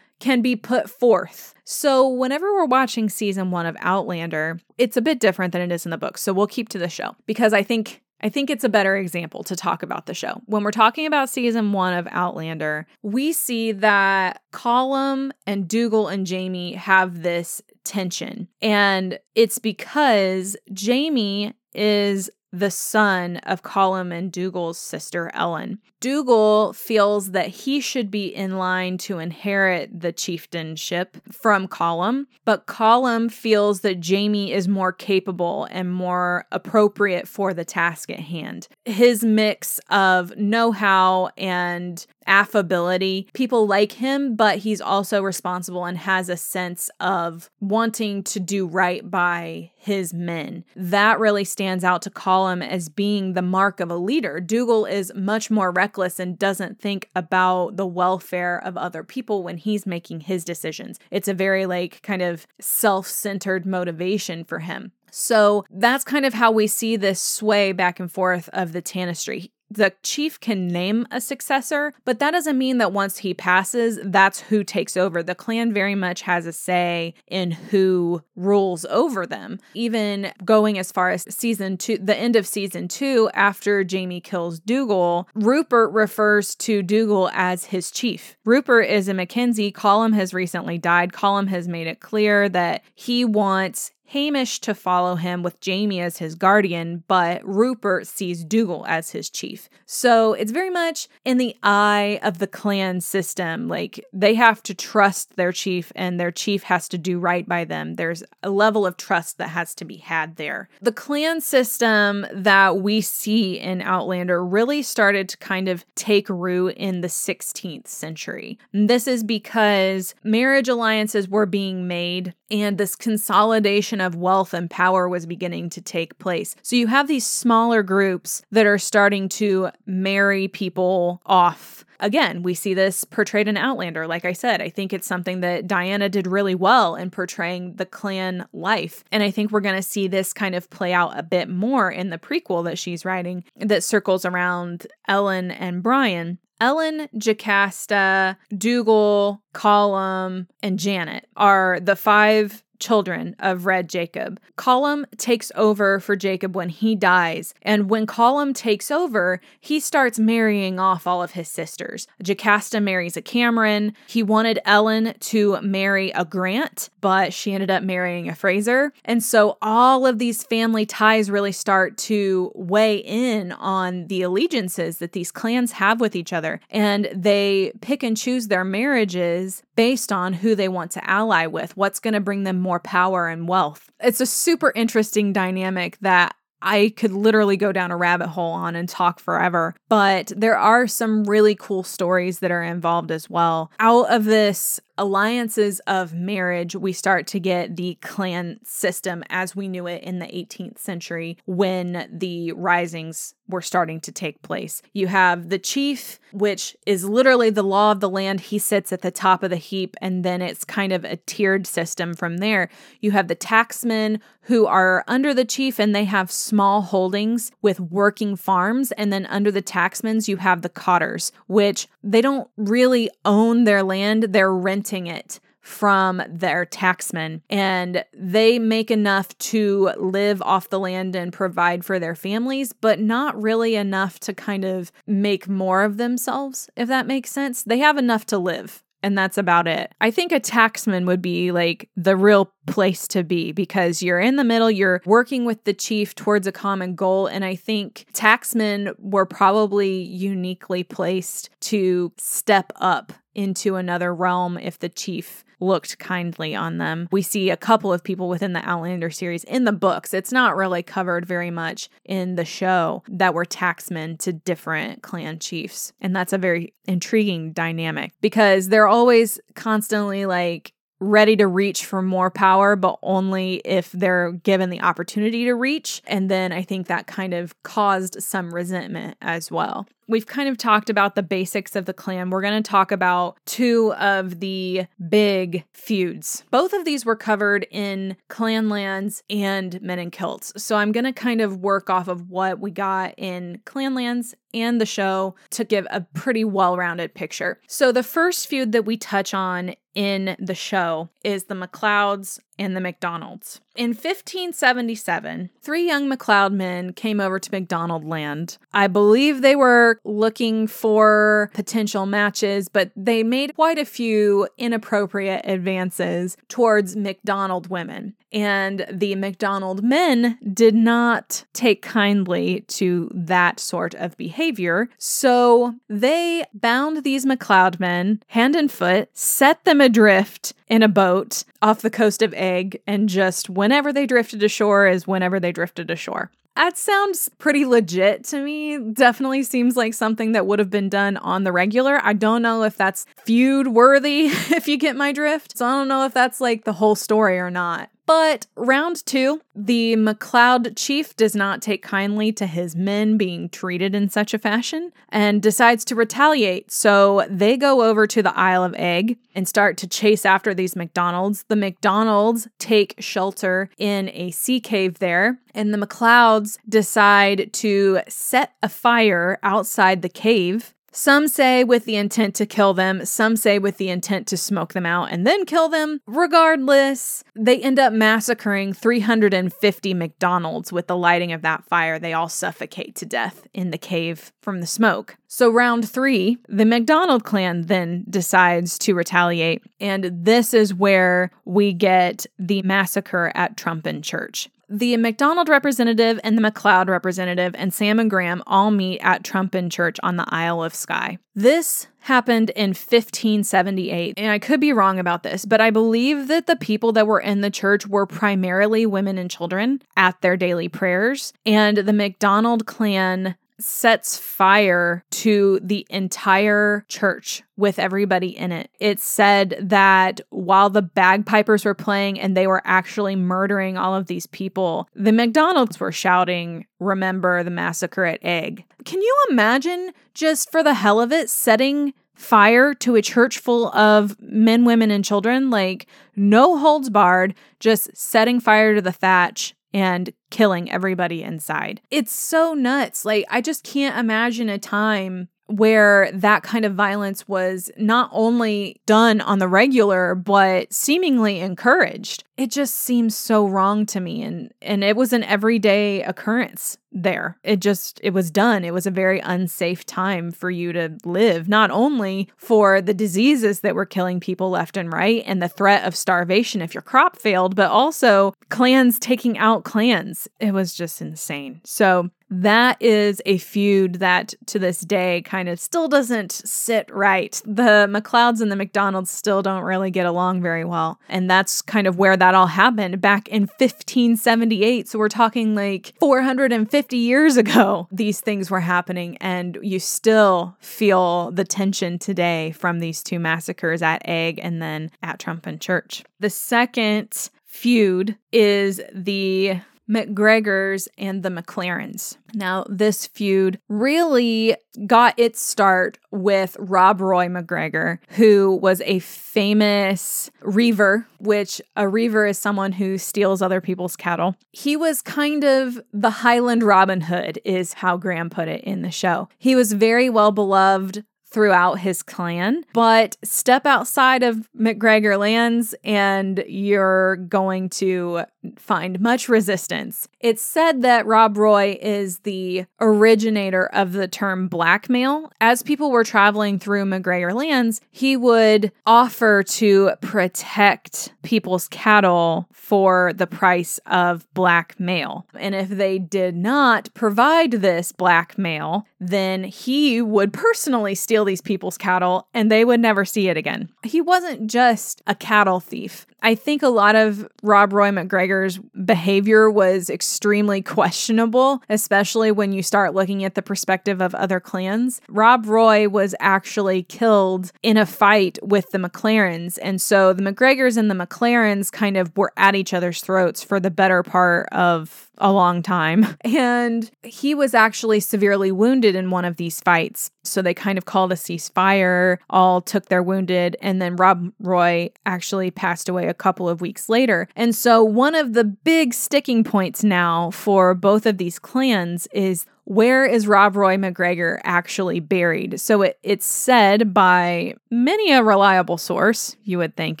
can 0.20 0.42
be 0.42 0.54
put 0.54 0.88
forth. 0.88 1.54
So, 1.64 2.08
whenever 2.08 2.52
we're 2.52 2.66
watching 2.66 3.08
season 3.08 3.50
one 3.50 3.66
of 3.66 3.76
Outlander, 3.80 4.60
it's 4.78 4.96
a 4.96 5.02
bit 5.02 5.20
different 5.20 5.52
than 5.52 5.62
it 5.62 5.72
is 5.72 5.84
in 5.84 5.90
the 5.90 5.98
book. 5.98 6.18
So, 6.18 6.32
we'll 6.32 6.46
keep 6.46 6.68
to 6.70 6.78
the 6.78 6.88
show 6.88 7.16
because 7.26 7.52
I 7.52 7.62
think. 7.62 8.02
I 8.22 8.28
think 8.28 8.50
it's 8.50 8.64
a 8.64 8.68
better 8.68 8.96
example 8.96 9.42
to 9.44 9.56
talk 9.56 9.82
about 9.82 10.04
the 10.04 10.12
show. 10.12 10.42
When 10.44 10.62
we're 10.62 10.72
talking 10.72 11.06
about 11.06 11.30
season 11.30 11.72
one 11.72 11.94
of 11.94 12.06
Outlander, 12.10 12.86
we 13.00 13.32
see 13.32 13.72
that 13.72 14.42
Colum 14.52 15.32
and 15.46 15.66
Dougal 15.66 16.08
and 16.08 16.26
Jamie 16.26 16.74
have 16.74 17.22
this 17.22 17.62
tension. 17.82 18.48
And 18.60 19.18
it's 19.34 19.58
because 19.58 20.54
Jamie 20.70 21.54
is 21.72 22.28
the 22.52 22.70
son 22.70 23.38
of 23.38 23.62
Colum 23.62 24.12
and 24.12 24.30
Dougal's 24.30 24.78
sister, 24.78 25.30
Ellen. 25.34 25.78
Dougal 26.00 26.72
feels 26.72 27.32
that 27.32 27.48
he 27.48 27.80
should 27.80 28.10
be 28.10 28.26
in 28.26 28.56
line 28.56 28.96
to 28.98 29.18
inherit 29.18 30.00
the 30.00 30.12
chieftainship 30.12 31.18
from 31.30 31.68
Colum, 31.68 32.26
but 32.44 32.66
Colum 32.66 33.28
feels 33.28 33.80
that 33.80 34.00
Jamie 34.00 34.52
is 34.52 34.66
more 34.66 34.92
capable 34.92 35.68
and 35.70 35.92
more 35.92 36.46
appropriate 36.50 37.28
for 37.28 37.52
the 37.52 37.64
task 37.64 38.10
at 38.10 38.20
hand. 38.20 38.66
His 38.86 39.22
mix 39.22 39.78
of 39.90 40.36
know 40.36 40.72
how 40.72 41.30
and 41.36 42.04
affability. 42.26 43.28
People 43.34 43.66
like 43.66 43.92
him, 43.92 44.36
but 44.36 44.58
he's 44.58 44.80
also 44.80 45.22
responsible 45.22 45.84
and 45.84 45.98
has 45.98 46.28
a 46.28 46.36
sense 46.36 46.88
of 47.00 47.50
wanting 47.60 48.22
to 48.22 48.40
do 48.40 48.66
right 48.66 49.10
by 49.10 49.70
his 49.76 50.14
men. 50.14 50.64
That 50.76 51.18
really 51.18 51.44
stands 51.44 51.82
out 51.82 52.02
to 52.02 52.10
Colum 52.10 52.62
as 52.62 52.88
being 52.88 53.32
the 53.32 53.42
mark 53.42 53.80
of 53.80 53.90
a 53.90 53.96
leader. 53.96 54.38
Dougal 54.40 54.84
is 54.84 55.12
much 55.14 55.50
more 55.50 55.72
reckless 55.90 56.20
and 56.20 56.38
doesn't 56.38 56.80
think 56.80 57.10
about 57.16 57.76
the 57.76 57.86
welfare 57.86 58.62
of 58.64 58.76
other 58.76 59.02
people 59.02 59.42
when 59.42 59.56
he's 59.56 59.86
making 59.86 60.20
his 60.20 60.44
decisions. 60.44 61.00
It's 61.10 61.26
a 61.26 61.34
very 61.34 61.66
like 61.66 62.00
kind 62.02 62.22
of 62.22 62.46
self-centered 62.60 63.66
motivation 63.66 64.44
for 64.44 64.60
him. 64.60 64.92
So 65.10 65.64
that's 65.68 66.04
kind 66.04 66.24
of 66.24 66.34
how 66.34 66.52
we 66.52 66.68
see 66.68 66.94
this 66.94 67.20
sway 67.20 67.72
back 67.72 67.98
and 67.98 68.12
forth 68.12 68.48
of 68.52 68.72
the 68.72 68.80
Tanistry 68.80 69.50
the 69.70 69.92
chief 70.02 70.40
can 70.40 70.66
name 70.66 71.06
a 71.10 71.20
successor, 71.20 71.92
but 72.04 72.18
that 72.18 72.32
doesn't 72.32 72.58
mean 72.58 72.78
that 72.78 72.92
once 72.92 73.18
he 73.18 73.32
passes, 73.32 73.98
that's 74.04 74.40
who 74.40 74.64
takes 74.64 74.96
over. 74.96 75.22
The 75.22 75.34
clan 75.34 75.72
very 75.72 75.94
much 75.94 76.22
has 76.22 76.46
a 76.46 76.52
say 76.52 77.14
in 77.28 77.52
who 77.52 78.22
rules 78.34 78.84
over 78.86 79.26
them. 79.26 79.60
Even 79.74 80.32
going 80.44 80.78
as 80.78 80.90
far 80.90 81.10
as 81.10 81.24
season 81.34 81.76
two, 81.76 81.98
the 81.98 82.16
end 82.16 82.36
of 82.36 82.46
season 82.46 82.88
two, 82.88 83.30
after 83.34 83.84
Jamie 83.84 84.20
kills 84.20 84.58
Dougal, 84.58 85.28
Rupert 85.34 85.92
refers 85.92 86.54
to 86.56 86.82
Dougal 86.82 87.30
as 87.32 87.66
his 87.66 87.90
chief. 87.90 88.36
Rupert 88.44 88.86
is 88.86 89.08
a 89.08 89.14
Mackenzie. 89.14 89.70
Colum 89.70 90.12
has 90.14 90.34
recently 90.34 90.78
died. 90.78 91.12
Colum 91.12 91.46
has 91.46 91.68
made 91.68 91.86
it 91.86 92.00
clear 92.00 92.48
that 92.48 92.82
he 92.94 93.24
wants 93.24 93.92
Hamish 94.10 94.58
to 94.60 94.74
follow 94.74 95.14
him 95.14 95.44
with 95.44 95.60
Jamie 95.60 96.00
as 96.00 96.18
his 96.18 96.34
guardian, 96.34 97.04
but 97.06 97.46
Rupert 97.46 98.08
sees 98.08 98.44
Dougal 98.44 98.84
as 98.88 99.10
his 99.10 99.30
chief. 99.30 99.68
So 99.86 100.32
it's 100.32 100.50
very 100.50 100.70
much 100.70 101.08
in 101.24 101.38
the 101.38 101.54
eye 101.62 102.18
of 102.20 102.38
the 102.38 102.48
clan 102.48 103.02
system. 103.02 103.68
Like 103.68 104.04
they 104.12 104.34
have 104.34 104.64
to 104.64 104.74
trust 104.74 105.36
their 105.36 105.52
chief, 105.52 105.92
and 105.94 106.18
their 106.18 106.32
chief 106.32 106.64
has 106.64 106.88
to 106.88 106.98
do 106.98 107.20
right 107.20 107.48
by 107.48 107.64
them. 107.64 107.94
There's 107.94 108.24
a 108.42 108.50
level 108.50 108.84
of 108.84 108.96
trust 108.96 109.38
that 109.38 109.50
has 109.50 109.76
to 109.76 109.84
be 109.84 109.98
had 109.98 110.34
there. 110.36 110.68
The 110.82 110.90
clan 110.90 111.40
system 111.40 112.26
that 112.32 112.78
we 112.78 113.00
see 113.02 113.60
in 113.60 113.80
Outlander 113.80 114.44
really 114.44 114.82
started 114.82 115.28
to 115.28 115.36
kind 115.36 115.68
of 115.68 115.84
take 115.94 116.28
root 116.28 116.74
in 116.76 117.00
the 117.00 117.08
16th 117.08 117.86
century. 117.86 118.58
And 118.72 118.90
this 118.90 119.06
is 119.06 119.22
because 119.22 120.16
marriage 120.24 120.68
alliances 120.68 121.28
were 121.28 121.46
being 121.46 121.86
made 121.86 122.34
and 122.50 122.78
this 122.78 122.96
consolidation 122.96 124.00
of 124.00 124.14
wealth 124.14 124.52
and 124.54 124.70
power 124.70 125.08
was 125.08 125.26
beginning 125.26 125.70
to 125.70 125.80
take 125.80 126.18
place. 126.18 126.56
So 126.62 126.76
you 126.76 126.86
have 126.88 127.08
these 127.08 127.26
smaller 127.26 127.82
groups 127.82 128.42
that 128.50 128.66
are 128.66 128.78
starting 128.78 129.28
to 129.30 129.70
marry 129.86 130.48
people 130.48 131.20
off. 131.26 131.84
Again, 132.00 132.42
we 132.42 132.54
see 132.54 132.72
this 132.72 133.04
portrayed 133.04 133.46
in 133.46 133.58
Outlander. 133.58 134.06
Like 134.06 134.24
I 134.24 134.32
said, 134.32 134.62
I 134.62 134.70
think 134.70 134.92
it's 134.92 135.06
something 135.06 135.40
that 135.40 135.66
Diana 135.66 136.08
did 136.08 136.26
really 136.26 136.54
well 136.54 136.96
in 136.96 137.10
portraying 137.10 137.74
the 137.74 137.84
clan 137.84 138.46
life. 138.52 139.04
And 139.12 139.22
I 139.22 139.30
think 139.30 139.50
we're 139.50 139.60
going 139.60 139.76
to 139.76 139.82
see 139.82 140.08
this 140.08 140.32
kind 140.32 140.54
of 140.54 140.70
play 140.70 140.94
out 140.94 141.18
a 141.18 141.22
bit 141.22 141.50
more 141.50 141.90
in 141.90 142.08
the 142.08 142.18
prequel 142.18 142.64
that 142.64 142.78
she's 142.78 143.04
writing 143.04 143.44
that 143.56 143.84
circles 143.84 144.24
around 144.24 144.86
Ellen 145.08 145.50
and 145.50 145.82
Brian. 145.82 146.38
Ellen, 146.60 147.08
Jocasta, 147.16 148.36
Dougal, 148.56 149.42
Colum, 149.52 150.46
and 150.62 150.78
Janet 150.78 151.26
are 151.36 151.80
the 151.80 151.96
five 151.96 152.62
children 152.80 153.36
of 153.38 153.66
Red 153.66 153.88
Jacob. 153.88 154.40
Colum 154.56 155.06
takes 155.16 155.52
over 155.54 156.00
for 156.00 156.16
Jacob 156.16 156.56
when 156.56 156.70
he 156.70 156.96
dies, 156.96 157.54
and 157.62 157.88
when 157.88 158.06
Colum 158.06 158.52
takes 158.52 158.90
over, 158.90 159.40
he 159.60 159.78
starts 159.78 160.18
marrying 160.18 160.80
off 160.80 161.06
all 161.06 161.22
of 161.22 161.32
his 161.32 161.48
sisters. 161.48 162.08
Jocasta 162.22 162.80
marries 162.80 163.16
a 163.16 163.22
Cameron. 163.22 163.94
He 164.06 164.22
wanted 164.22 164.58
Ellen 164.64 165.14
to 165.20 165.60
marry 165.60 166.10
a 166.10 166.24
Grant, 166.24 166.90
but 167.00 167.32
she 167.32 167.52
ended 167.52 167.70
up 167.70 167.82
marrying 167.82 168.28
a 168.28 168.34
Fraser. 168.34 168.92
And 169.04 169.22
so 169.22 169.58
all 169.62 170.06
of 170.06 170.18
these 170.18 170.42
family 170.42 170.86
ties 170.86 171.30
really 171.30 171.52
start 171.52 171.96
to 171.98 172.50
weigh 172.54 172.96
in 172.96 173.52
on 173.52 174.06
the 174.06 174.22
allegiances 174.22 174.98
that 174.98 175.12
these 175.12 175.30
clans 175.30 175.72
have 175.72 176.00
with 176.00 176.16
each 176.16 176.32
other, 176.32 176.60
and 176.70 177.08
they 177.14 177.72
pick 177.80 178.02
and 178.02 178.16
choose 178.16 178.48
their 178.48 178.64
marriages 178.64 179.62
based 179.80 180.12
on 180.12 180.34
who 180.34 180.54
they 180.54 180.68
want 180.68 180.90
to 180.90 181.10
ally 181.10 181.46
with, 181.46 181.74
what's 181.74 182.00
going 182.00 182.12
to 182.12 182.20
bring 182.20 182.44
them 182.44 182.60
more 182.60 182.78
power 182.80 183.28
and 183.28 183.48
wealth. 183.48 183.90
It's 183.98 184.20
a 184.20 184.26
super 184.26 184.74
interesting 184.76 185.32
dynamic 185.32 185.96
that 186.02 186.36
I 186.60 186.92
could 186.98 187.12
literally 187.12 187.56
go 187.56 187.72
down 187.72 187.90
a 187.90 187.96
rabbit 187.96 188.28
hole 188.28 188.52
on 188.52 188.76
and 188.76 188.86
talk 188.86 189.18
forever. 189.20 189.74
But 189.88 190.34
there 190.36 190.58
are 190.58 190.86
some 190.86 191.24
really 191.24 191.54
cool 191.54 191.82
stories 191.82 192.40
that 192.40 192.50
are 192.50 192.62
involved 192.62 193.10
as 193.10 193.30
well. 193.30 193.70
Out 193.80 194.10
of 194.10 194.26
this 194.26 194.80
alliances 195.00 195.80
of 195.86 196.12
marriage, 196.12 196.76
we 196.76 196.92
start 196.92 197.26
to 197.28 197.40
get 197.40 197.74
the 197.76 197.96
clan 198.02 198.60
system 198.62 199.24
as 199.30 199.56
we 199.56 199.66
knew 199.66 199.86
it 199.86 200.02
in 200.02 200.18
the 200.18 200.26
18th 200.26 200.78
century 200.78 201.38
when 201.46 202.06
the 202.12 202.52
risings 202.52 203.34
were 203.48 203.62
starting 203.62 203.98
to 204.02 204.12
take 204.12 204.42
place. 204.42 204.82
You 204.92 205.06
have 205.06 205.48
the 205.48 205.58
chief, 205.58 206.20
which 206.32 206.76
is 206.86 207.04
literally 207.04 207.48
the 207.48 207.64
law 207.64 207.92
of 207.92 208.00
the 208.00 208.10
land. 208.10 208.40
He 208.40 208.58
sits 208.58 208.92
at 208.92 209.00
the 209.00 209.10
top 209.10 209.42
of 209.42 209.50
the 209.50 209.56
heap, 209.56 209.96
and 210.02 210.22
then 210.22 210.42
it's 210.42 210.64
kind 210.64 210.92
of 210.92 211.04
a 211.04 211.16
tiered 211.16 211.66
system 211.66 212.12
from 212.14 212.36
there. 212.36 212.68
You 213.00 213.12
have 213.12 213.28
the 213.28 213.34
tacksmen 213.34 214.20
who 214.42 214.66
are 214.66 215.04
under 215.06 215.32
the 215.32 215.44
chief 215.44 215.78
and 215.78 215.94
they 215.94 216.04
have 216.04 216.30
small 216.30 216.82
holdings 216.82 217.52
with 217.62 217.78
working 217.78 218.34
farms. 218.34 218.90
And 218.92 219.12
then 219.12 219.26
under 219.26 219.50
the 219.50 219.62
tacksmen, 219.62 220.26
you 220.26 220.38
have 220.38 220.62
the 220.62 220.68
cotters, 220.68 221.30
which 221.46 221.86
they 222.02 222.20
don't 222.20 222.50
really 222.56 223.10
own 223.24 223.62
their 223.62 223.84
land, 223.84 224.24
they're 224.24 224.52
renting 224.52 224.89
renting 224.90 225.06
it 225.06 225.40
from 225.60 226.22
their 226.26 226.64
tacksmen 226.64 227.42
and 227.50 228.02
they 228.14 228.58
make 228.58 228.90
enough 228.90 229.36
to 229.38 229.90
live 229.98 230.40
off 230.42 230.70
the 230.70 230.80
land 230.80 231.14
and 231.14 231.32
provide 231.32 231.84
for 231.84 231.98
their 231.98 232.14
families, 232.14 232.72
but 232.72 232.98
not 232.98 233.40
really 233.40 233.76
enough 233.76 234.18
to 234.18 234.32
kind 234.32 234.64
of 234.64 234.90
make 235.06 235.48
more 235.48 235.82
of 235.82 235.98
themselves, 235.98 236.70
if 236.76 236.88
that 236.88 237.06
makes 237.06 237.30
sense. 237.30 237.62
They 237.62 237.78
have 237.78 237.98
enough 237.98 238.24
to 238.26 238.38
live. 238.38 238.82
And 239.02 239.16
that's 239.16 239.38
about 239.38 239.66
it. 239.66 239.92
I 240.00 240.10
think 240.10 240.30
a 240.30 240.40
tacksman 240.40 241.06
would 241.06 241.22
be 241.22 241.52
like 241.52 241.88
the 241.96 242.16
real 242.16 242.52
place 242.66 243.08
to 243.08 243.24
be 243.24 243.50
because 243.52 244.02
you're 244.02 244.20
in 244.20 244.36
the 244.36 244.44
middle, 244.44 244.70
you're 244.70 245.00
working 245.06 245.46
with 245.46 245.64
the 245.64 245.72
chief 245.72 246.14
towards 246.14 246.46
a 246.46 246.52
common 246.52 246.94
goal. 246.94 247.26
And 247.26 247.42
I 247.42 247.54
think 247.54 248.04
tacksmen 248.12 248.94
were 248.98 249.24
probably 249.24 250.02
uniquely 250.02 250.84
placed 250.84 251.48
to 251.60 252.12
step 252.18 252.72
up 252.76 253.12
into 253.34 253.76
another 253.76 254.14
realm 254.14 254.58
if 254.58 254.78
the 254.78 254.88
chief 254.88 255.44
looked 255.60 255.98
kindly 255.98 256.54
on 256.54 256.78
them. 256.78 257.08
We 257.12 257.22
see 257.22 257.50
a 257.50 257.56
couple 257.56 257.92
of 257.92 258.02
people 258.02 258.28
within 258.28 258.54
the 258.54 258.66
Outlander 258.68 259.10
series 259.10 259.44
in 259.44 259.64
the 259.64 259.72
books. 259.72 260.14
It's 260.14 260.32
not 260.32 260.56
really 260.56 260.82
covered 260.82 261.26
very 261.26 261.50
much 261.50 261.90
in 262.04 262.36
the 262.36 262.44
show 262.44 263.02
that 263.08 263.34
were 263.34 263.44
tacksmen 263.44 264.18
to 264.20 264.32
different 264.32 265.02
clan 265.02 265.38
chiefs. 265.38 265.92
And 266.00 266.16
that's 266.16 266.32
a 266.32 266.38
very 266.38 266.72
intriguing 266.86 267.52
dynamic 267.52 268.12
because 268.20 268.68
they're 268.68 268.88
always 268.88 269.38
constantly 269.54 270.26
like 270.26 270.72
ready 271.00 271.34
to 271.34 271.46
reach 271.46 271.86
for 271.86 272.02
more 272.02 272.30
power, 272.30 272.76
but 272.76 272.98
only 273.02 273.62
if 273.64 273.90
they're 273.92 274.32
given 274.32 274.68
the 274.68 274.82
opportunity 274.82 275.46
to 275.46 275.54
reach. 275.54 276.02
And 276.06 276.30
then 276.30 276.52
I 276.52 276.62
think 276.62 276.86
that 276.86 277.06
kind 277.06 277.32
of 277.32 277.60
caused 277.62 278.22
some 278.22 278.54
resentment 278.54 279.16
as 279.22 279.50
well. 279.50 279.86
We've 280.10 280.26
kind 280.26 280.48
of 280.48 280.58
talked 280.58 280.90
about 280.90 281.14
the 281.14 281.22
basics 281.22 281.76
of 281.76 281.84
the 281.84 281.94
clan. 281.94 282.30
We're 282.30 282.42
going 282.42 282.60
to 282.60 282.68
talk 282.68 282.90
about 282.90 283.38
two 283.46 283.92
of 283.94 284.40
the 284.40 284.86
big 285.08 285.62
feuds. 285.72 286.42
Both 286.50 286.72
of 286.72 286.84
these 286.84 287.04
were 287.04 287.14
covered 287.14 287.64
in 287.70 288.16
Clanlands 288.28 289.22
and 289.30 289.80
Men 289.80 290.00
in 290.00 290.10
Kilts. 290.10 290.52
So 290.56 290.74
I'm 290.74 290.90
going 290.90 291.04
to 291.04 291.12
kind 291.12 291.40
of 291.40 291.58
work 291.58 291.88
off 291.88 292.08
of 292.08 292.28
what 292.28 292.58
we 292.58 292.72
got 292.72 293.14
in 293.18 293.60
Clanlands 293.66 294.34
and 294.52 294.80
the 294.80 294.86
show 294.86 295.36
to 295.50 295.62
give 295.62 295.86
a 295.92 296.00
pretty 296.00 296.42
well 296.42 296.76
rounded 296.76 297.14
picture. 297.14 297.60
So 297.68 297.92
the 297.92 298.02
first 298.02 298.48
feud 298.48 298.72
that 298.72 298.84
we 298.84 298.96
touch 298.96 299.32
on 299.32 299.76
in 299.94 300.36
the 300.38 300.54
show 300.54 301.08
is 301.24 301.44
the 301.44 301.54
MacLeods 301.54 302.40
and 302.60 302.76
the 302.76 302.80
MacDonalds. 302.80 303.60
In 303.74 303.90
1577, 303.90 305.48
three 305.62 305.86
young 305.86 306.08
MacLeod 306.08 306.52
men 306.52 306.92
came 306.92 307.18
over 307.18 307.38
to 307.38 307.50
MacDonald 307.50 308.04
land. 308.04 308.58
I 308.74 308.86
believe 308.86 309.40
they 309.40 309.56
were 309.56 309.98
looking 310.04 310.66
for 310.66 311.50
potential 311.54 312.04
matches, 312.04 312.68
but 312.68 312.90
they 312.94 313.22
made 313.22 313.54
quite 313.54 313.78
a 313.78 313.86
few 313.86 314.46
inappropriate 314.58 315.42
advances 315.44 316.36
towards 316.48 316.96
MacDonald 316.96 317.68
women. 317.68 318.14
And 318.32 318.86
the 318.92 319.14
MacDonald 319.14 319.82
men 319.82 320.38
did 320.52 320.74
not 320.74 321.44
take 321.52 321.82
kindly 321.82 322.60
to 322.68 323.10
that 323.14 323.58
sort 323.58 323.94
of 323.94 324.16
behavior. 324.16 324.88
So 324.98 325.74
they 325.88 326.44
bound 326.52 327.02
these 327.02 327.26
MacLeod 327.26 327.80
men 327.80 328.22
hand 328.28 328.54
and 328.54 328.70
foot, 328.70 329.08
set 329.14 329.64
them 329.64 329.80
adrift 329.80 330.52
in 330.70 330.82
a 330.82 330.88
boat 330.88 331.44
off 331.60 331.82
the 331.82 331.90
coast 331.90 332.22
of 332.22 332.32
Eigg, 332.32 332.80
and 332.86 333.08
just 333.08 333.50
whenever 333.50 333.92
they 333.92 334.06
drifted 334.06 334.42
ashore 334.42 334.86
is 334.86 335.06
whenever 335.06 335.38
they 335.38 335.52
drifted 335.52 335.90
ashore. 335.90 336.30
That 336.56 336.76
sounds 336.76 337.28
pretty 337.38 337.64
legit 337.64 338.24
to 338.24 338.42
me. 338.42 338.78
Definitely 338.78 339.44
seems 339.44 339.76
like 339.76 339.94
something 339.94 340.32
that 340.32 340.46
would 340.46 340.58
have 340.58 340.70
been 340.70 340.88
done 340.88 341.16
on 341.16 341.44
the 341.44 341.52
regular. 341.52 342.00
I 342.02 342.12
don't 342.12 342.42
know 342.42 342.64
if 342.64 342.76
that's 342.76 343.06
feud 343.24 343.68
worthy, 343.68 344.26
if 344.30 344.68
you 344.68 344.76
get 344.76 344.96
my 344.96 345.12
drift. 345.12 345.56
So 345.56 345.66
I 345.66 345.70
don't 345.70 345.88
know 345.88 346.04
if 346.04 346.14
that's 346.14 346.40
like 346.40 346.64
the 346.64 346.74
whole 346.74 346.94
story 346.94 347.38
or 347.38 347.50
not. 347.50 347.90
But 348.10 348.48
round 348.56 349.06
two, 349.06 349.40
the 349.54 349.94
MacLeod 349.94 350.76
chief 350.76 351.14
does 351.14 351.36
not 351.36 351.62
take 351.62 351.80
kindly 351.84 352.32
to 352.32 352.46
his 352.48 352.74
men 352.74 353.16
being 353.16 353.48
treated 353.48 353.94
in 353.94 354.08
such 354.08 354.34
a 354.34 354.38
fashion 354.38 354.90
and 355.10 355.40
decides 355.40 355.84
to 355.84 355.94
retaliate. 355.94 356.72
So 356.72 357.24
they 357.30 357.56
go 357.56 357.82
over 357.82 358.08
to 358.08 358.20
the 358.20 358.36
Isle 358.36 358.64
of 358.64 358.74
Eigg 358.74 359.16
and 359.36 359.46
start 359.46 359.76
to 359.76 359.86
chase 359.86 360.26
after 360.26 360.52
these 360.52 360.74
MacDonalds. 360.74 361.44
The 361.46 361.54
MacDonalds 361.54 362.48
take 362.58 362.96
shelter 362.98 363.70
in 363.78 364.08
a 364.08 364.32
sea 364.32 364.58
cave 364.58 364.98
there, 364.98 365.38
and 365.54 365.72
the 365.72 365.78
MacLeods 365.78 366.58
decide 366.68 367.52
to 367.52 368.00
set 368.08 368.54
a 368.60 368.68
fire 368.68 369.38
outside 369.44 370.02
the 370.02 370.08
cave 370.08 370.74
some 370.92 371.28
say 371.28 371.62
with 371.62 371.84
the 371.84 371.96
intent 371.96 372.34
to 372.36 372.46
kill 372.46 372.74
them, 372.74 373.04
some 373.04 373.36
say 373.36 373.58
with 373.58 373.76
the 373.76 373.88
intent 373.90 374.26
to 374.28 374.36
smoke 374.36 374.72
them 374.72 374.86
out 374.86 375.12
and 375.12 375.26
then 375.26 375.44
kill 375.44 375.68
them. 375.68 376.00
Regardless, 376.06 377.22
they 377.36 377.60
end 377.60 377.78
up 377.78 377.92
massacring 377.92 378.72
350 378.72 379.94
MacDonalds 379.94 380.72
with 380.72 380.86
the 380.88 380.96
lighting 380.96 381.32
of 381.32 381.42
that 381.42 381.64
fire. 381.64 381.98
They 381.98 382.12
all 382.12 382.28
suffocate 382.28 382.96
to 382.96 383.06
death 383.06 383.46
in 383.54 383.70
the 383.70 383.78
cave 383.78 384.32
from 384.42 384.60
the 384.60 384.66
smoke. 384.66 385.16
So, 385.28 385.48
round 385.50 385.88
three, 385.88 386.38
the 386.48 386.64
McDonald 386.64 387.24
clan 387.24 387.66
then 387.66 388.04
decides 388.08 388.78
to 388.78 388.94
retaliate. 388.94 389.62
And 389.78 390.10
this 390.12 390.52
is 390.52 390.74
where 390.74 391.30
we 391.44 391.72
get 391.72 392.26
the 392.38 392.62
massacre 392.62 393.30
at 393.34 393.56
Trumpan 393.56 394.02
Church. 394.02 394.48
The 394.72 394.96
MacDonald 394.98 395.48
representative 395.48 396.20
and 396.22 396.38
the 396.38 396.42
MacLeod 396.42 396.88
representative 396.88 397.56
and 397.58 397.74
Sam 397.74 397.98
and 397.98 398.08
Graham 398.08 398.40
all 398.46 398.70
meet 398.70 399.00
at 399.00 399.24
Trumpan 399.24 399.68
Church 399.68 399.98
on 400.04 400.16
the 400.16 400.24
Isle 400.28 400.62
of 400.62 400.76
Skye. 400.76 401.18
This 401.34 401.88
happened 401.98 402.50
in 402.50 402.68
1578, 402.68 404.14
and 404.16 404.30
I 404.30 404.38
could 404.38 404.60
be 404.60 404.72
wrong 404.72 405.00
about 405.00 405.24
this, 405.24 405.44
but 405.44 405.60
I 405.60 405.70
believe 405.70 406.28
that 406.28 406.46
the 406.46 406.54
people 406.54 406.92
that 406.92 407.08
were 407.08 407.18
in 407.18 407.40
the 407.40 407.50
church 407.50 407.88
were 407.88 408.06
primarily 408.06 408.86
women 408.86 409.18
and 409.18 409.28
children 409.28 409.82
at 409.96 410.20
their 410.20 410.36
daily 410.36 410.68
prayers, 410.68 411.32
and 411.44 411.78
the 411.78 411.92
MacDonald 411.92 412.66
clan 412.66 413.34
sets 413.62 414.18
fire 414.18 415.04
to 415.10 415.60
the 415.62 415.86
entire 415.90 416.84
church 416.88 417.42
with 417.56 417.78
everybody 417.78 418.28
in 418.28 418.52
it. 418.52 418.70
It 418.80 419.00
said 419.00 419.56
that 419.60 420.20
while 420.30 420.70
the 420.70 420.82
bagpipers 420.82 421.64
were 421.64 421.74
playing 421.74 422.18
and 422.18 422.36
they 422.36 422.46
were 422.46 422.62
actually 422.64 423.16
murdering 423.16 423.76
all 423.76 423.94
of 423.94 424.06
these 424.06 424.26
people, 424.26 424.88
the 424.94 425.12
MacDonalds 425.12 425.78
were 425.78 425.92
shouting, 425.92 426.66
Remember 426.78 427.42
the 427.42 427.50
massacre 427.50 428.04
at 428.04 428.22
Eigg. 428.22 428.64
Can 428.84 429.02
you 429.02 429.24
imagine, 429.30 429.92
just 430.14 430.50
for 430.50 430.62
the 430.62 430.74
hell 430.74 431.00
of 431.00 431.12
it, 431.12 431.28
setting 431.28 431.92
fire 432.14 432.74
to 432.74 432.96
a 432.96 433.02
church 433.02 433.38
full 433.38 433.68
of 433.74 434.16
men, 434.20 434.64
women, 434.64 434.90
and 434.90 435.04
children? 435.04 435.50
Like, 435.50 435.86
no 436.16 436.56
holds 436.56 436.88
barred, 436.88 437.34
just 437.58 437.94
setting 437.94 438.40
fire 438.40 438.74
to 438.74 438.82
the 438.82 438.92
thatch 438.92 439.54
and 439.72 440.12
killing 440.30 440.70
everybody 440.70 441.22
inside. 441.22 441.80
It's 441.90 442.12
so 442.12 442.54
nuts. 442.54 443.04
Like, 443.04 443.26
I 443.28 443.40
just 443.40 443.64
can't 443.64 443.98
imagine 443.98 444.48
a 444.48 444.58
time 444.58 445.28
where 445.50 446.10
that 446.12 446.44
kind 446.44 446.64
of 446.64 446.74
violence 446.74 447.26
was 447.26 447.70
not 447.76 448.08
only 448.12 448.80
done 448.86 449.20
on 449.20 449.40
the 449.40 449.48
regular, 449.48 450.14
but 450.14 450.72
seemingly 450.72 451.40
encouraged. 451.40 452.24
It 452.40 452.50
just 452.50 452.72
seems 452.72 453.14
so 453.14 453.46
wrong 453.46 453.84
to 453.84 454.00
me 454.00 454.22
and 454.22 454.50
and 454.62 454.82
it 454.82 454.96
was 454.96 455.12
an 455.12 455.22
everyday 455.24 456.02
occurrence 456.02 456.78
there. 456.90 457.36
It 457.44 457.60
just 457.60 458.00
it 458.02 458.14
was 458.14 458.30
done. 458.30 458.64
It 458.64 458.72
was 458.72 458.86
a 458.86 458.90
very 458.90 459.20
unsafe 459.20 459.84
time 459.84 460.30
for 460.30 460.50
you 460.50 460.72
to 460.72 460.96
live, 461.04 461.50
not 461.50 461.70
only 461.70 462.30
for 462.38 462.80
the 462.80 462.94
diseases 462.94 463.60
that 463.60 463.74
were 463.74 463.84
killing 463.84 464.20
people 464.20 464.48
left 464.48 464.78
and 464.78 464.90
right 464.90 465.22
and 465.26 465.42
the 465.42 465.50
threat 465.50 465.84
of 465.84 465.94
starvation 465.94 466.62
if 466.62 466.74
your 466.74 466.80
crop 466.80 467.16
failed, 467.16 467.54
but 467.54 467.70
also 467.70 468.34
clans 468.48 468.98
taking 468.98 469.36
out 469.36 469.64
clans. 469.64 470.26
It 470.40 470.52
was 470.52 470.74
just 470.74 471.02
insane. 471.02 471.60
So 471.64 472.10
that 472.32 472.80
is 472.80 473.20
a 473.26 473.38
feud 473.38 473.96
that 473.96 474.34
to 474.46 474.58
this 474.60 474.80
day 474.82 475.22
kind 475.22 475.48
of 475.48 475.58
still 475.58 475.88
doesn't 475.88 476.30
sit 476.30 476.88
right. 476.94 477.42
The 477.44 477.88
MacLeods 477.90 478.40
and 478.40 478.52
the 478.52 478.56
MacDonalds 478.56 479.10
still 479.10 479.42
don't 479.42 479.64
really 479.64 479.90
get 479.90 480.06
along 480.06 480.40
very 480.40 480.64
well. 480.64 481.00
And 481.08 481.28
that's 481.28 481.60
kind 481.60 481.88
of 481.88 481.98
where 481.98 482.16
that 482.16 482.29
all 482.34 482.46
happened 482.46 483.00
back 483.00 483.28
in 483.28 483.42
1578. 483.42 484.88
So 484.88 484.98
we're 484.98 485.08
talking 485.08 485.54
like 485.54 485.94
450 486.00 486.96
years 486.96 487.36
ago, 487.36 487.88
these 487.92 488.20
things 488.20 488.50
were 488.50 488.60
happening. 488.60 489.16
And 489.20 489.58
you 489.62 489.78
still 489.78 490.56
feel 490.60 491.30
the 491.30 491.44
tension 491.44 491.98
today 491.98 492.52
from 492.52 492.80
these 492.80 493.02
two 493.02 493.18
massacres 493.18 493.82
at 493.82 494.06
Eigg 494.06 494.38
and 494.42 494.60
then 494.60 494.90
at 495.02 495.18
Trumpan 495.18 495.60
Church. 495.60 496.04
The 496.20 496.30
second 496.30 497.30
feud 497.46 498.16
is 498.32 498.80
the 498.94 499.60
MacGregors 499.90 500.88
and 500.96 501.22
the 501.22 501.30
McLarens. 501.30 502.16
Now, 502.32 502.64
this 502.68 503.08
feud 503.08 503.58
really 503.68 504.54
got 504.86 505.18
its 505.18 505.40
start 505.40 505.98
with 506.12 506.56
Rob 506.60 507.00
Roy 507.00 507.28
MacGregor, 507.28 508.00
who 508.10 508.54
was 508.62 508.80
a 508.82 509.00
famous 509.00 510.30
reaver, 510.42 511.06
which 511.18 511.60
a 511.74 511.88
reaver 511.88 512.24
is 512.24 512.38
someone 512.38 512.72
who 512.72 512.98
steals 512.98 513.42
other 513.42 513.60
people's 513.60 513.96
cattle. 513.96 514.36
He 514.52 514.76
was 514.76 515.02
kind 515.02 515.42
of 515.42 515.80
the 515.92 516.10
Highland 516.10 516.62
Robin 516.62 517.00
Hood, 517.00 517.40
is 517.44 517.72
how 517.74 517.96
Graham 517.96 518.30
put 518.30 518.46
it 518.46 518.62
in 518.62 518.82
the 518.82 518.92
show. 518.92 519.28
He 519.38 519.56
was 519.56 519.72
very 519.72 520.08
well 520.08 520.30
beloved 520.30 521.04
throughout 521.30 521.78
his 521.78 522.02
clan, 522.02 522.64
but 522.72 523.16
step 523.22 523.64
outside 523.64 524.22
of 524.22 524.48
MacGregor 524.54 525.16
lands 525.16 525.74
and 525.84 526.44
you're 526.48 527.16
going 527.16 527.68
to 527.70 528.24
find 528.56 529.00
much 529.00 529.28
resistance. 529.28 530.08
It's 530.20 530.42
said 530.42 530.82
that 530.82 531.06
Rob 531.06 531.36
Roy 531.36 531.78
is 531.80 532.20
the 532.20 532.66
originator 532.80 533.66
of 533.66 533.92
the 533.92 534.08
term 534.08 534.48
blackmail. 534.48 535.30
As 535.40 535.62
people 535.62 535.90
were 535.90 536.04
traveling 536.04 536.58
through 536.58 536.86
MacGregor 536.86 537.32
lands, 537.32 537.80
he 537.90 538.16
would 538.16 538.72
offer 538.86 539.42
to 539.42 539.92
protect 540.00 541.12
people's 541.22 541.68
cattle 541.68 542.46
for 542.52 543.12
the 543.14 543.26
price 543.26 543.78
of 543.86 544.32
blackmail. 544.32 545.26
And 545.34 545.54
if 545.54 545.68
they 545.68 545.98
did 545.98 546.36
not 546.36 546.92
provide 546.94 547.50
this 547.52 547.92
blackmail, 547.92 548.86
then 549.00 549.44
he 549.44 550.00
would 550.00 550.32
personally 550.32 550.94
steal 550.94 551.24
these 551.24 551.40
people's 551.40 551.76
cattle 551.76 552.28
and 552.32 552.50
they 552.50 552.64
would 552.64 552.80
never 552.80 553.04
see 553.04 553.28
it 553.28 553.36
again. 553.36 553.70
He 553.82 554.00
wasn't 554.00 554.48
just 554.50 555.02
a 555.06 555.14
cattle 555.14 555.60
thief. 555.60 556.06
I 556.22 556.34
think 556.34 556.62
a 556.62 556.68
lot 556.68 556.96
of 556.96 557.28
Rob 557.42 557.72
Roy 557.72 557.90
MacGregor's 557.90 558.58
behavior 558.58 559.50
was 559.50 559.90
extremely 559.90 560.62
questionable, 560.80 561.62
especially 561.68 562.32
when 562.32 562.52
you 562.52 562.62
start 562.62 562.94
looking 562.94 563.24
at 563.24 563.34
the 563.34 563.42
perspective 563.42 564.00
of 564.00 564.14
other 564.14 564.40
clans. 564.40 565.00
Rob 565.08 565.46
Roy 565.46 565.88
was 565.88 566.14
actually 566.20 566.82
killed 566.84 567.52
in 567.62 567.76
a 567.76 567.86
fight 567.86 568.38
with 568.42 568.70
the 568.70 568.78
MacLarens. 568.78 569.58
And 569.58 569.80
so 569.80 570.12
the 570.12 570.22
MacGregors 570.22 570.76
and 570.76 570.90
the 570.90 570.94
MacLarens 570.94 571.70
kind 571.70 571.96
of 571.96 572.16
were 572.16 572.32
at 572.36 572.54
each 572.54 572.72
other's 572.72 573.00
throats 573.00 573.42
for 573.42 573.60
the 573.60 573.70
better 573.70 574.02
part 574.02 574.48
of 574.52 575.09
a 575.20 575.32
long 575.32 575.62
time. 575.62 576.06
And 576.30 576.90
he 577.02 577.34
was 577.34 577.54
actually 577.54 578.00
severely 578.00 578.52
wounded 578.52 578.94
in 578.94 579.10
one 579.10 579.24
of 579.24 579.36
these 579.36 579.60
fights. 579.60 580.10
So 580.22 580.42
they 580.42 580.54
kind 580.54 580.78
of 580.78 580.84
called 580.84 581.12
a 581.12 581.16
ceasefire, 581.16 582.18
all 582.30 582.60
took 582.60 582.86
their 582.86 583.02
wounded, 583.02 583.56
and 583.60 583.82
then 583.82 583.96
Rob 583.96 584.32
Roy 584.38 584.90
actually 585.06 585.50
passed 585.50 585.88
away 585.88 586.06
a 586.06 586.14
couple 586.14 586.48
of 586.48 586.60
weeks 586.60 586.88
later. 586.88 587.28
And 587.34 587.54
so 587.54 587.82
one 587.82 588.14
of 588.14 588.34
the 588.34 588.44
big 588.44 588.94
sticking 588.94 589.42
points 589.42 589.82
now 589.82 590.30
for 590.30 590.74
both 590.74 591.04
of 591.04 591.18
these 591.18 591.38
clans 591.38 592.06
is 592.12 592.46
where 592.70 593.04
is 593.04 593.26
Rob 593.26 593.56
Roy 593.56 593.76
MacGregor 593.76 594.40
actually 594.44 595.00
buried? 595.00 595.60
So 595.60 595.82
it, 595.82 595.98
it's 596.04 596.24
said 596.24 596.94
by 596.94 597.54
many 597.68 598.12
a 598.12 598.22
reliable 598.22 598.78
source, 598.78 599.34
you 599.42 599.58
would 599.58 599.74
think 599.74 600.00